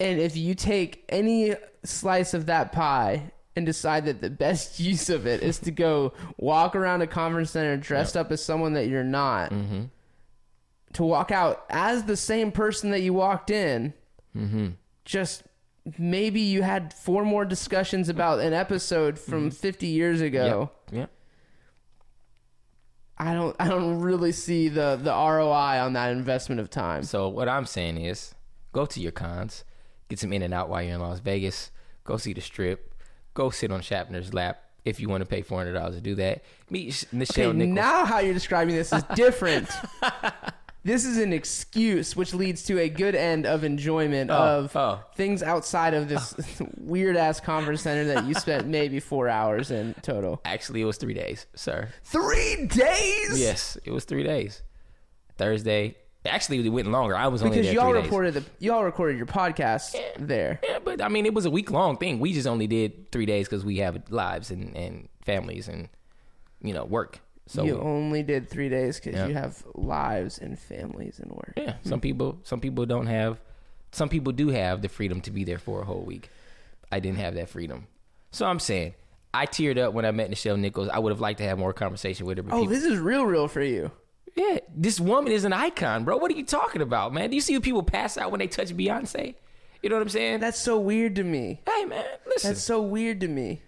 [0.00, 1.54] And if you take any
[1.84, 6.12] slice of that pie and decide that the best use of it is to go
[6.36, 9.84] walk around a conference center dressed up as someone that you're not, mm-hmm.
[10.94, 13.92] to walk out as the same person that you walked in,
[14.36, 14.68] mm-hmm.
[15.04, 15.44] just
[15.98, 19.56] maybe you had four more discussions about an episode from mm-hmm.
[19.56, 20.70] 50 years ago.
[20.90, 21.06] Yeah.
[23.16, 27.04] I don't I don't really see the the ROI on that investment of time.
[27.04, 28.34] So what I'm saying is,
[28.72, 29.64] go to your cons,
[30.08, 31.70] get some in and out while you're in Las Vegas.
[32.02, 32.93] Go see the strip.
[33.34, 36.14] Go sit on Shatner's lap if you want to pay four hundred dollars to do
[36.16, 36.42] that.
[36.70, 37.74] Meet Nichelle Okay, Nichols.
[37.74, 39.68] now how you're describing this is different.
[40.84, 45.00] this is an excuse which leads to a good end of enjoyment Oh, of oh.
[45.16, 46.34] things outside of this
[46.76, 50.40] weird ass conference center that you spent maybe four hours in total.
[50.44, 51.88] Actually, it was three days, sir.
[52.04, 53.40] Three days?
[53.40, 54.62] Yes, it was three days.
[55.38, 55.96] Thursday.
[56.26, 57.14] Actually, it went longer.
[57.14, 58.04] I was only Because there y'all three days.
[58.10, 60.58] recorded the y'all recorded your podcast there.
[60.66, 62.18] Yeah, but I mean, it was a week long thing.
[62.18, 65.88] We just only did three days because we have lives and, and families and
[66.62, 67.20] you know work.
[67.46, 69.26] So you only did three days because Yeah.
[69.26, 71.52] you have lives and families and work.
[71.58, 72.02] yeah, some hmm.
[72.02, 73.38] people some people don't have.
[73.92, 76.30] Some people do have the freedom to be there for a whole week.
[76.90, 77.86] I didn't have that freedom,
[78.32, 78.94] so I'm saying
[79.34, 80.88] I teared up when I met Nichelle Nichols.
[80.88, 82.42] I would have liked to have more conversation with her.
[82.44, 83.90] But Oh, people, this is real, real for you.
[84.34, 86.16] Yeah, this woman is an icon, bro.
[86.16, 87.30] What are you talking about, man?
[87.30, 89.34] Do you see people pass out when they touch Beyonce?
[89.82, 90.40] You know what I'm saying?
[90.40, 91.60] That's so weird to me.
[91.66, 92.50] hey, man, listen.
[92.50, 93.62] That's so weird to me.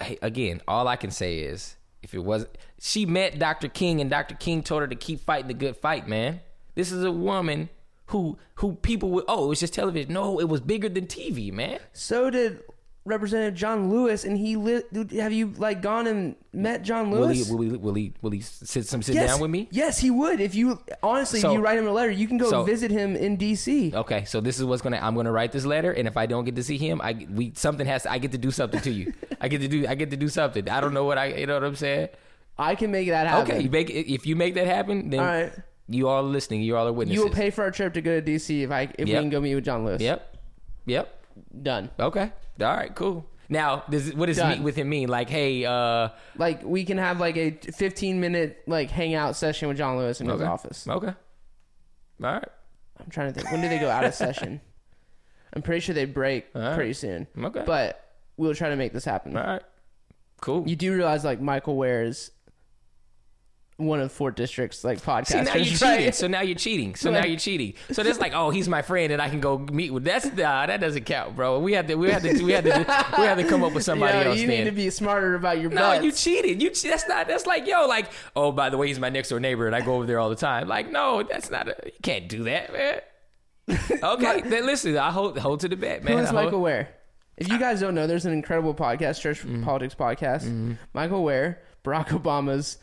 [0.00, 2.46] hey, again, all I can say is if it was
[2.80, 3.68] she met Dr.
[3.68, 4.34] King and Dr.
[4.34, 6.40] King told her to keep fighting the good fight, man.
[6.74, 7.68] This is a woman
[8.06, 10.12] who who people would oh, it was just television.
[10.12, 11.78] No, it was bigger than TV, man.
[11.92, 12.60] So did
[13.04, 14.82] Representative John Lewis, and he li-
[15.16, 17.48] have you like gone and met John Will Lewis?
[17.48, 19.68] he will he will he will he sit some sit yes, down with me?
[19.72, 20.40] Yes, he would.
[20.40, 22.92] If you honestly, So- if you write him a letter, you can go so- visit
[22.92, 23.92] him in D.C.
[23.92, 25.00] Okay, so this is what's gonna.
[25.02, 27.52] I'm gonna write this letter, and if I don't get to see him, I we
[27.56, 28.04] something has.
[28.04, 29.12] To, I get to do something to you.
[29.40, 29.84] I get to do.
[29.88, 30.68] I get to do something.
[30.68, 31.26] I don't know what I.
[31.26, 32.08] You know what I'm saying?
[32.56, 33.50] I can make that happen.
[33.50, 35.52] Okay, you make if you make that happen, then All right.
[35.88, 36.62] you all are listening.
[36.62, 37.18] You all are witnesses.
[37.18, 38.62] You will pay for our trip to go to D.C.
[38.62, 40.00] if I if we can go meet with John Lewis.
[40.00, 40.36] Yep.
[40.86, 41.21] Yep.
[41.62, 41.90] Done.
[41.98, 42.32] Okay.
[42.60, 42.94] All right.
[42.94, 43.26] Cool.
[43.48, 44.50] Now, does, what does Done.
[44.50, 45.08] meet with him mean?
[45.08, 49.76] Like, hey, uh, Like we can have like a 15 minute like hangout session with
[49.76, 50.50] John Lewis in his okay.
[50.50, 50.88] office.
[50.88, 51.08] Okay.
[51.08, 51.14] All
[52.32, 52.48] right.
[52.98, 53.52] I'm trying to think.
[53.52, 54.60] When do they go out of session?
[55.54, 56.74] I'm pretty sure they break right.
[56.74, 57.26] pretty soon.
[57.36, 57.62] Okay.
[57.66, 59.36] But we'll try to make this happen.
[59.36, 59.62] All right.
[60.40, 60.66] Cool.
[60.66, 62.30] You do realize like Michael Wear is
[63.78, 65.88] one of four districts like podcasters, See, now you're cheating.
[65.88, 66.14] right?
[66.14, 66.94] So now you're cheating.
[66.94, 67.74] So now you're cheating.
[67.90, 70.04] So that's like, oh, he's my friend, and I can go meet with.
[70.04, 71.58] That's nah, that doesn't count, bro.
[71.58, 72.70] We had to, we had to, we had to,
[73.18, 74.38] we had to come up with somebody Yo, else.
[74.40, 74.58] you then.
[74.58, 76.04] need to be smarter about your No, bets.
[76.04, 76.62] you cheated.
[76.62, 78.06] You that's not that's like yo like
[78.36, 80.30] oh by the way he's my next door neighbor and I go over there all
[80.30, 80.68] the time.
[80.68, 83.00] Like no, that's not a you can't do that, man.
[84.02, 86.18] Okay, then listen, I hold hold to the bet, man.
[86.18, 86.88] Who is Michael Wear?
[87.36, 89.64] If you guys don't know, there's an incredible podcast, Church Mm-hmm.
[89.64, 90.76] Politics Podcast.
[90.92, 92.78] Michael Wear, Barack Obama's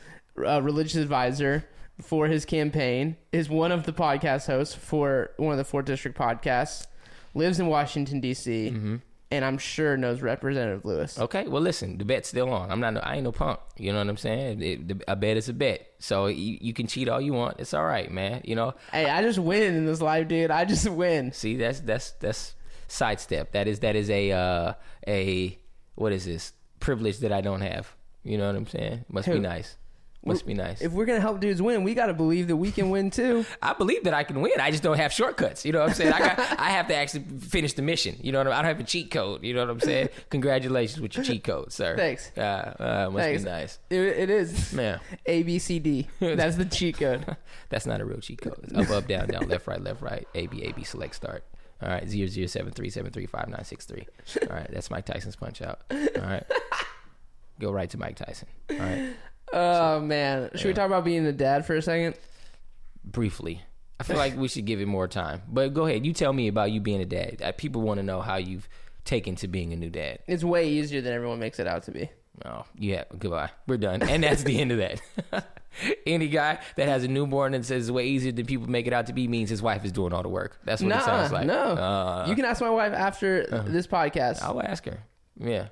[0.45, 1.65] uh, religious advisor
[2.01, 6.17] for his campaign, is one of the podcast hosts for one of the four district
[6.17, 6.87] podcasts.
[7.35, 8.71] Lives in Washington D.C.
[8.73, 8.95] Mm-hmm.
[9.31, 11.19] and I'm sure knows Representative Lewis.
[11.19, 12.71] Okay, well listen, the bet's still on.
[12.71, 13.59] I'm not no, I ain't no punk.
[13.77, 14.61] You know what I'm saying?
[14.61, 15.87] It, the, a bet is a bet.
[15.99, 17.59] So you, you can cheat all you want.
[17.59, 18.41] It's all right, man.
[18.45, 18.73] You know.
[18.91, 20.49] Hey, I just win in this life, dude.
[20.51, 21.31] I just win.
[21.33, 22.55] See, that's that's that's
[22.87, 23.51] sidestep.
[23.51, 24.73] That is that is a uh
[25.07, 25.59] a
[25.95, 27.93] what is this privilege that I don't have.
[28.23, 29.05] You know what I'm saying?
[29.09, 29.75] Must be nice.
[30.25, 30.81] Must be nice.
[30.81, 33.45] If we're gonna help dudes win, we got to believe that we can win too.
[33.61, 34.51] I believe that I can win.
[34.59, 35.65] I just don't have shortcuts.
[35.65, 36.11] You know what I'm saying?
[36.13, 38.17] I got I have to actually finish the mission.
[38.21, 38.59] You know what I, mean?
[38.59, 39.43] I don't have a cheat code.
[39.43, 40.09] You know what I'm saying?
[40.29, 41.95] Congratulations with your cheat code, sir.
[41.95, 42.31] Thanks.
[42.37, 43.43] Uh, uh, must Thanks.
[43.43, 43.79] be nice.
[43.89, 44.99] It, it is Yeah.
[45.25, 46.07] A B C D.
[46.19, 47.37] That's the cheat code.
[47.69, 48.59] that's not a real cheat code.
[48.63, 50.27] It's up, up, down, down, left, right, left, right.
[50.35, 51.43] A, B, A, B, select, start.
[51.81, 54.05] All right, zero zero seven three seven three five nine six three.
[54.49, 55.79] All right, that's Mike Tyson's punch out.
[55.89, 56.43] All right,
[57.57, 58.49] go right to Mike Tyson.
[58.69, 59.13] All right,
[59.53, 62.15] Oh man, should we talk about being a dad for a second?
[63.03, 63.61] briefly.
[63.99, 65.41] I feel like we should give it more time.
[65.47, 67.41] But go ahead, you tell me about you being a dad.
[67.43, 68.69] Uh, People want to know how you've
[69.03, 70.19] taken to being a new dad.
[70.27, 72.09] It's way easier than everyone makes it out to be.
[72.45, 73.49] Oh, yeah, goodbye.
[73.67, 74.01] We're done.
[74.03, 75.01] And that's the end of that.
[76.05, 78.93] Any guy that has a newborn and says it's way easier than people make it
[78.93, 80.57] out to be means his wife is doing all the work.
[80.63, 81.45] That's what Nah, it sounds like.
[81.47, 81.55] no.
[81.73, 84.41] Uh, you can ask my wife after this podcast.
[84.41, 84.99] I'll ask her.
[85.37, 85.69] Yeah.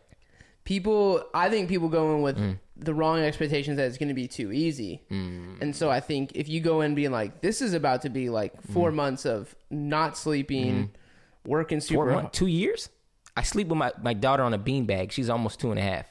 [0.65, 2.59] people i think people go in with Mm.
[2.79, 5.61] The wrong expectations that it's going to be too easy mm.
[5.61, 8.29] and so i think if you go in being like this is about to be
[8.29, 8.95] like four mm.
[8.95, 11.49] months of not sleeping mm-hmm.
[11.49, 11.93] working Mm.
[11.93, 12.89] Four super months, two years?
[13.35, 15.11] I sleep with my, my daughter on a beanbag.
[15.11, 16.05] She's almost two and a half.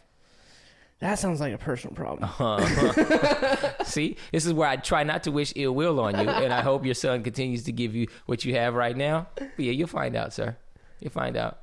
[1.00, 3.84] that sounds like a personal problem uh-huh.
[3.84, 6.62] See, this is where I try not to wish ill will on you, and I
[6.62, 9.28] hope your son continues to give you what you have right now.
[9.34, 10.56] But yeah, you'll find out, sir.
[11.00, 11.58] You'll find out.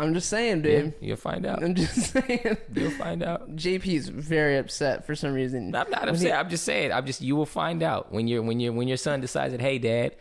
[0.00, 1.62] I'm just saying Yeah, dude you'll find out.
[1.62, 3.54] i'm just saying You'll find out.
[3.56, 6.26] jp's very upset for some reason I'm not upset.
[6.26, 6.90] he- I'm just saying.
[6.92, 7.20] I'm just.
[7.20, 10.16] You will find out when you're when you're when your son decides that, hey, dad,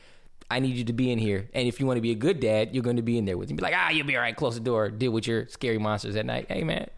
[0.51, 2.39] I need you to be in here, and if you want to be a good
[2.39, 3.55] dad, you're going to be in there with him.
[3.57, 4.35] Be like, ah, you'll be all right.
[4.35, 4.89] Close the door.
[4.89, 6.47] Deal with your scary monsters at night.
[6.49, 6.89] Hey, man,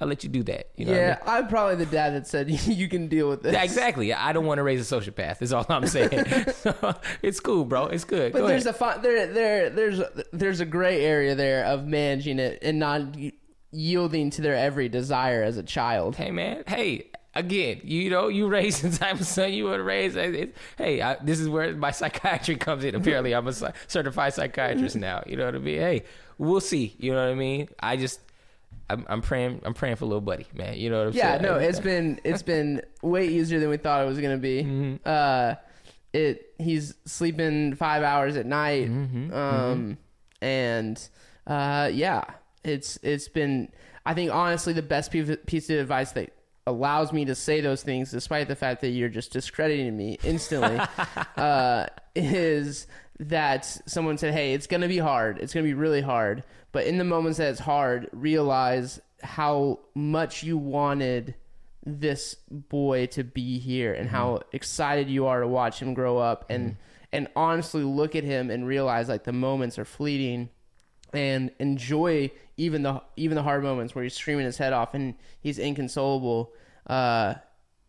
[0.00, 0.68] I'll let you do that.
[0.76, 1.16] You know what I mean?
[1.24, 4.12] yeah i'm probably the dad that said you can deal with this Yeah, exactly.
[4.12, 5.40] I don't want to raise a sociopath.
[5.42, 6.24] Is all I'm saying.
[6.62, 7.86] so, it's cool, bro.
[7.86, 8.32] It's good.
[8.32, 8.74] But Go there's ahead.
[8.74, 12.78] a fi- there there there's a, there's a gray area there of managing it and
[12.78, 13.02] not
[13.72, 16.16] yielding to their every desire as a child.
[16.16, 16.62] hey, man.
[16.66, 20.14] Hey, again, you know, you raise the type of son you want to raise.
[20.14, 22.94] Hey, I, this is where my psychiatry comes in.
[22.94, 23.52] Apparently, I'm a
[23.86, 25.22] certified psychiatrist now.
[25.26, 25.78] You know what I mean?
[25.78, 26.04] Hey,
[26.38, 26.94] we'll see.
[26.98, 27.68] You know what I mean?
[27.80, 28.20] I just,
[28.88, 29.62] I'm, I'm praying.
[29.64, 30.76] I'm praying for little buddy, man.
[30.76, 31.42] You know what I'm Yeah, saying?
[31.42, 34.62] no, it's been it's been way easier than we thought it was gonna be.
[34.62, 34.96] Mm-hmm.
[35.04, 35.54] Uh,
[36.12, 39.32] it he's sleeping five hours at night, Mm-hmm.
[39.34, 39.98] um,
[40.40, 41.08] and
[41.46, 42.24] uh, yeah,
[42.64, 43.70] it's it's been.
[44.04, 46.32] I think honestly, the best piece piece of advice that
[46.68, 50.80] allows me to say those things, despite the fact that you're just discrediting me instantly,
[51.36, 52.86] uh, is
[53.18, 55.38] that someone said, "Hey, it's gonna be hard.
[55.38, 56.44] It's gonna be really hard."
[56.76, 61.34] But in the moments that it's hard, realize how much you wanted
[61.86, 66.44] this boy to be here and how excited you are to watch him grow up
[66.50, 66.76] and
[67.14, 70.50] and honestly look at him and realize like the moments are fleeting
[71.14, 75.14] and enjoy even the even the hard moments where he's screaming his head off and
[75.40, 76.52] he's inconsolable
[76.88, 77.32] uh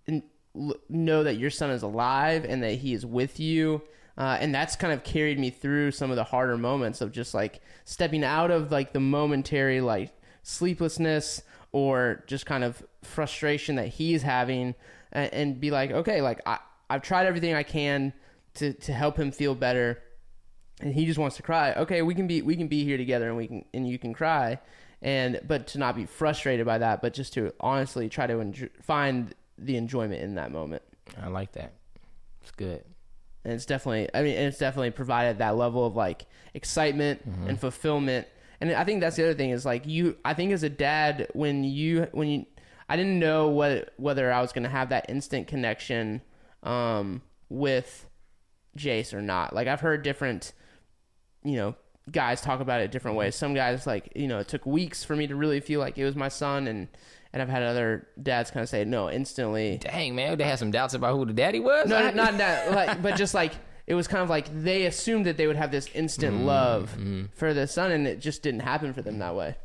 [0.07, 0.23] and
[0.55, 3.81] l- know that your son is alive and that he is with you
[4.17, 7.33] uh, and that's kind of carried me through some of the harder moments of just
[7.33, 10.11] like stepping out of like the momentary like
[10.43, 11.41] sleeplessness
[11.71, 14.73] or just kind of frustration that he's having
[15.11, 16.59] and, and be like okay like I,
[16.89, 18.13] i've tried everything i can
[18.55, 20.01] to, to help him feel better
[20.81, 23.27] and he just wants to cry okay we can be we can be here together
[23.27, 24.59] and we can and you can cry
[25.01, 28.69] and but to not be frustrated by that but just to honestly try to enjoy,
[28.81, 30.81] find the enjoyment in that moment
[31.21, 31.73] I like that.
[32.41, 32.83] It's good.
[33.47, 38.27] And it's definitely i mean it's definitely provided that level of like excitement and fulfillment.
[38.59, 41.29] And i think that's the other thing is like you i think as a dad
[41.33, 42.45] when you when you
[42.89, 46.21] i didn't know what whether i was going to have that instant connection
[46.63, 48.05] um with
[48.77, 49.53] jace or not.
[49.53, 50.53] Like i've heard different
[51.43, 51.75] you know
[52.11, 53.35] guys talk about it different ways.
[53.35, 56.03] Some guys like you know it took weeks for me to really feel like it
[56.05, 56.87] was my son and
[57.39, 60.71] and i've had other dads kind of say no instantly Dang, man, they had some
[60.71, 61.87] doubts about who the daddy was.
[61.87, 62.71] no, not that.
[62.71, 63.53] Like, but just like
[63.85, 66.97] it was kind of like they assumed that they would have this instant love
[67.35, 69.55] for the son, and it just didn't happen for them that way.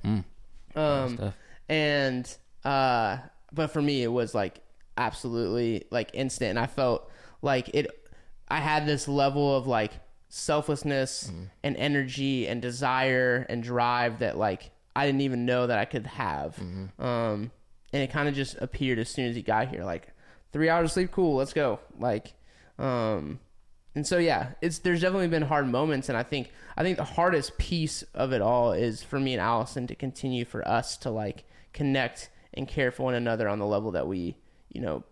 [0.76, 1.32] Um,
[1.68, 3.16] and uh,
[3.52, 4.60] but for me, it was like
[4.96, 7.10] absolutely like instant, and I felt
[7.40, 7.90] like it.
[8.48, 9.92] I had this level of like
[10.28, 11.30] selflessness
[11.64, 16.06] and energy and desire and drive that like I didn't even know that I could
[16.06, 16.58] have.
[16.98, 17.50] Um,
[17.92, 19.84] and it kind of just appeared as soon as he got here.
[19.84, 20.08] Like
[20.52, 21.80] three hours of sleep, cool, let's go.
[21.98, 22.34] Like,
[22.78, 23.40] um,
[23.94, 27.04] and so yeah, it's there's definitely been hard moments, and I think I think the
[27.04, 31.10] hardest piece of it all is for me and Allison to continue for us to
[31.10, 34.36] like connect and care for one another on the level that we
[34.70, 35.04] you know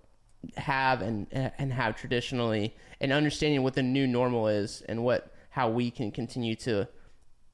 [0.56, 5.68] have and and have traditionally, and understanding what the new normal is and what how
[5.68, 6.88] we can continue to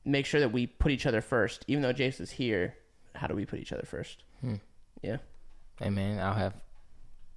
[0.04, 2.76] make sure that we put each other first, even though Jace is here.
[3.16, 4.22] How do we put each other first?
[5.06, 5.18] Yeah,
[5.78, 6.54] Hey, man, I'll have.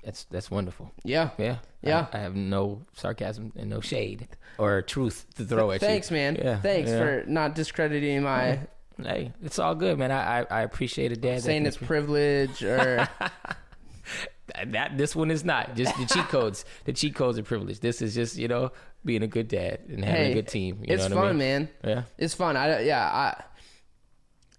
[0.03, 0.91] That's that's wonderful.
[1.03, 1.32] yeah.
[1.38, 2.07] Yeah, Yeah.
[2.13, 5.88] I, I have no sarcasm and no shade or truth to throw at you.
[5.88, 6.36] Thanks, man.
[6.38, 6.99] Yeah, Thanks yeah.
[6.99, 8.59] for not discrediting my
[9.01, 10.11] Hey, it's all good, man.
[10.11, 11.41] I I, I appreciate a dad.
[11.41, 13.07] saying it's privilege or
[14.67, 16.65] that this one is not just the cheat codes.
[16.86, 17.82] The cheat codes are privileged.
[17.82, 18.72] This is just you know
[19.05, 20.80] being a good dad and having hey, a good team.
[20.84, 21.38] You it's know fun, I mean?
[21.38, 21.70] man.
[21.84, 22.03] Yeah.
[22.17, 22.57] It's fun.
[22.57, 23.43] I yeah, I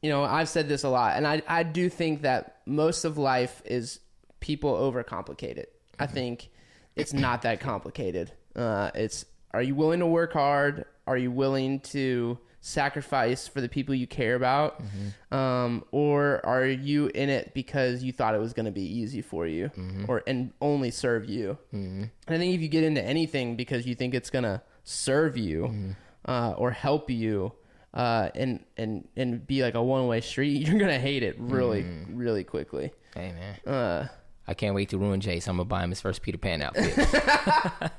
[0.02, 3.18] you know, I've said this a lot and I I do think that most of
[3.18, 4.00] life is
[4.40, 5.72] people overcomplicate it.
[5.98, 6.14] I Mm-hmm.
[6.14, 6.48] think
[6.96, 8.32] it's not that complicated.
[8.56, 10.84] Uh it's are you willing to work hard?
[11.06, 14.80] Are you willing to sacrifice for the people you care about?
[14.82, 15.34] Mm-hmm.
[15.34, 19.22] Um or are you in it because you thought it was going to be easy
[19.22, 20.04] for you Mm-hmm.
[20.08, 21.58] or and only serve you?
[21.72, 25.62] And I think if you get into anything because you think it's gonna serve you
[25.64, 25.90] Mm-hmm.
[26.26, 27.52] uh, or help you,
[27.94, 31.82] uh, and and and be like a one way street, you're gonna hate it really,
[31.82, 32.16] Mm-hmm.
[32.16, 32.92] really quickly.
[33.14, 34.08] Hey man, Uh,
[34.46, 35.48] I can't wait to ruin Jace.
[35.48, 36.94] I'm gonna buy him his first Peter Pan outfit.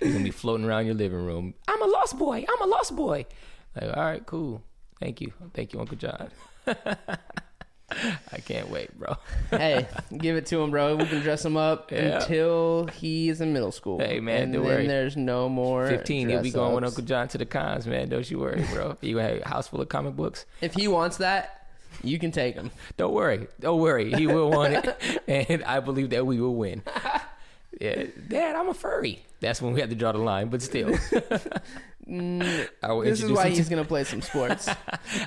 [0.00, 1.54] He's gonna be floating around your living room.
[1.66, 2.44] I'm a lost boy.
[2.48, 3.26] I'm a lost boy.
[3.74, 4.62] Like, all right, cool.
[5.00, 5.32] Thank you.
[5.54, 6.30] Thank you, Uncle Jon.
[7.90, 9.16] I can't wait, bro.
[9.50, 10.96] hey, give it to him, bro.
[10.96, 12.20] We can dress him up Yeah.
[12.22, 13.98] until he's in middle school.
[13.98, 14.86] Hey, man, and don't then worry.
[14.86, 15.86] there's no more.
[15.86, 16.84] 15, he'll be going with.
[16.84, 18.08] Uncle Jon to the cons, man.
[18.08, 18.96] Don't you worry, bro.
[19.02, 20.46] You have a house full of comic books.
[20.60, 21.66] If he wants that,
[22.02, 22.70] you can take him.
[22.96, 23.46] Don't worry.
[23.60, 24.12] Don't worry.
[24.12, 25.20] He will want it.
[25.28, 26.82] And I believe that we will win.
[27.80, 28.04] Yeah.
[28.28, 29.24] Dad, I'm a furry.
[29.40, 30.90] That's when we had to draw the line, but still.
[32.08, 34.68] Mm, I This is why he's gonna play some sports.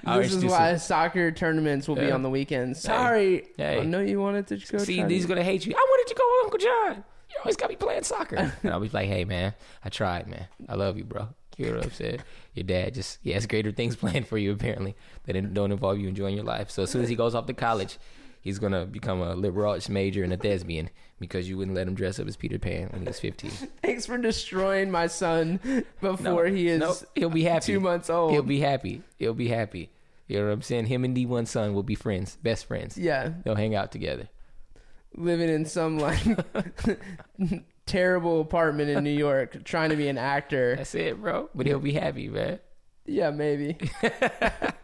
[0.03, 0.79] This is why him.
[0.79, 2.81] soccer tournaments will be on the weekends.
[2.81, 3.79] Sorry, Hey.
[3.79, 4.77] I know you wanted to go.
[4.79, 5.73] See, he's gonna hate you.
[5.75, 7.03] I wanted to go with Uncle Jon.
[7.29, 8.35] You always got me playing soccer.
[8.63, 10.47] and I'll be like, hey man, I tried, man.
[10.67, 11.29] I love you, bro.
[11.57, 12.19] You're saying?
[12.53, 14.95] Your dad just he has greater things planned for you apparently
[15.25, 16.69] that don't involve you enjoying your life.
[16.69, 17.97] So as soon as he goes off to college,
[18.47, 20.89] he's gonna become a liberal arts major and a thespian
[21.19, 23.49] because you wouldn't let him dress up as Peter Pan when he was 15.
[23.81, 25.59] Thanks for destroying my son
[25.99, 27.65] before No, he is no, he'll be happy.
[27.73, 28.31] two months old.
[28.31, 29.01] He'll be happy.
[29.17, 29.89] He'll be happy.
[30.27, 30.85] You know what I'm saying?
[30.85, 32.97] Him and D1 son will be friends, best friends.
[32.97, 34.29] yeah, They'll hang out together.
[35.15, 36.21] living in some like
[37.85, 40.75] terrible apartment in New York, trying to be an actor.
[40.77, 41.49] That's it, bro.
[41.55, 42.59] But he'll be happy, man.
[43.05, 43.77] Yeah, maybe.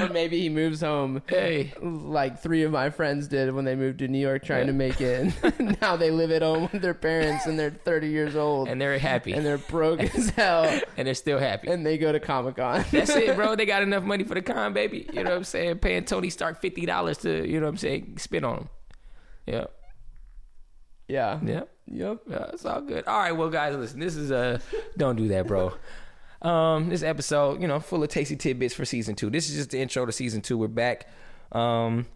[0.00, 3.98] or maybe he moves home Hey, like three of my friends did when they moved
[4.00, 5.32] to New York trying to make it.
[5.58, 8.80] And now they live at home with their parents and they're 30 years old and
[8.80, 10.64] they're happy, and they're broke as hell
[10.96, 11.68] and they're still happy.
[11.68, 12.84] and they go to Comic Con.
[12.90, 13.56] That's it, bro.
[13.56, 15.08] They got enough money for the con, baby.
[15.12, 15.78] You know what I'm saying?
[15.78, 18.68] Paying Tony Stark fifty dollars to, you know what I'm saying, spin on him.
[19.46, 19.64] Yeah,
[21.08, 21.40] yeah.
[21.44, 21.62] yeah,
[21.92, 22.18] Yep.
[22.28, 22.44] yeah.
[22.52, 23.04] It's all good.
[23.06, 23.98] All right, well, guys, listen.
[24.00, 24.60] This is a
[24.96, 25.72] don't do that, bro.
[26.42, 29.30] Um, this episode, you know, full of tasty tidbits for season two.
[29.30, 30.56] This is just the intro to season two.
[30.56, 31.06] We're back.
[31.52, 32.06] Um,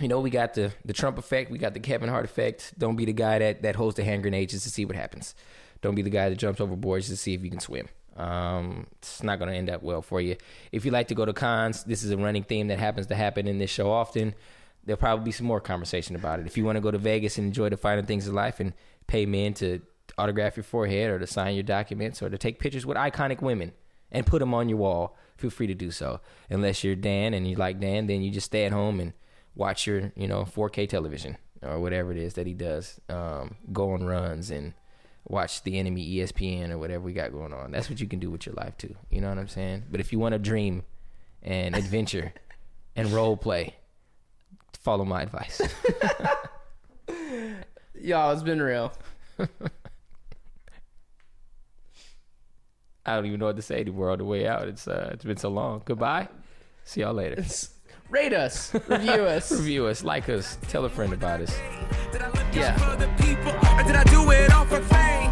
[0.00, 1.50] you know, we got the the Trump effect.
[1.50, 2.74] We got the Kevin Hart effect.
[2.78, 5.34] Don't be the guy that that holds the hand grenade just to see what happens.
[5.80, 7.88] Don't be the guy that jumps overboard just to see if you can swim.
[8.16, 10.36] Um, it's not going to end up well for you.
[10.72, 13.14] If you like to go to cons, this is a running theme that happens to
[13.14, 14.34] happen in this show often.
[14.84, 16.46] There'll probably be some more conversation about it.
[16.46, 18.72] If you want to go to Vegas and enjoy the finer things of life and
[19.06, 19.80] pay men to
[20.18, 23.72] autograph your forehead or to sign your documents or to take pictures with iconic women
[24.10, 26.20] and put them on your wall, feel free to do so.
[26.50, 29.12] Unless you're Dan and you like Dan, then you just stay at home and
[29.54, 33.00] watch your, you know, 4K television or whatever it is that he does.
[33.08, 34.74] Um, go on runs and
[35.26, 37.70] watch the enemy ESPN or whatever we got going on.
[37.72, 38.94] That's what you can do with your life too.
[39.10, 39.84] You know what I'm saying?
[39.90, 40.84] But if you want to dream
[41.42, 42.32] and adventure
[42.96, 43.74] and role play,
[44.80, 45.60] follow my advice.
[48.00, 48.92] Y'all, it's been real.
[53.06, 54.66] I don't even know what to say anymore on the way out.
[54.68, 55.82] It's uh, it's been so long.
[55.84, 56.28] Goodbye.
[56.84, 57.44] See y'all later.
[58.10, 59.50] Rate us, review us.
[59.50, 61.56] Review us, like us, tell a friend about us.
[62.12, 62.76] Did I live Yeah.
[62.76, 65.23] just for the people, or did I do it all for fame?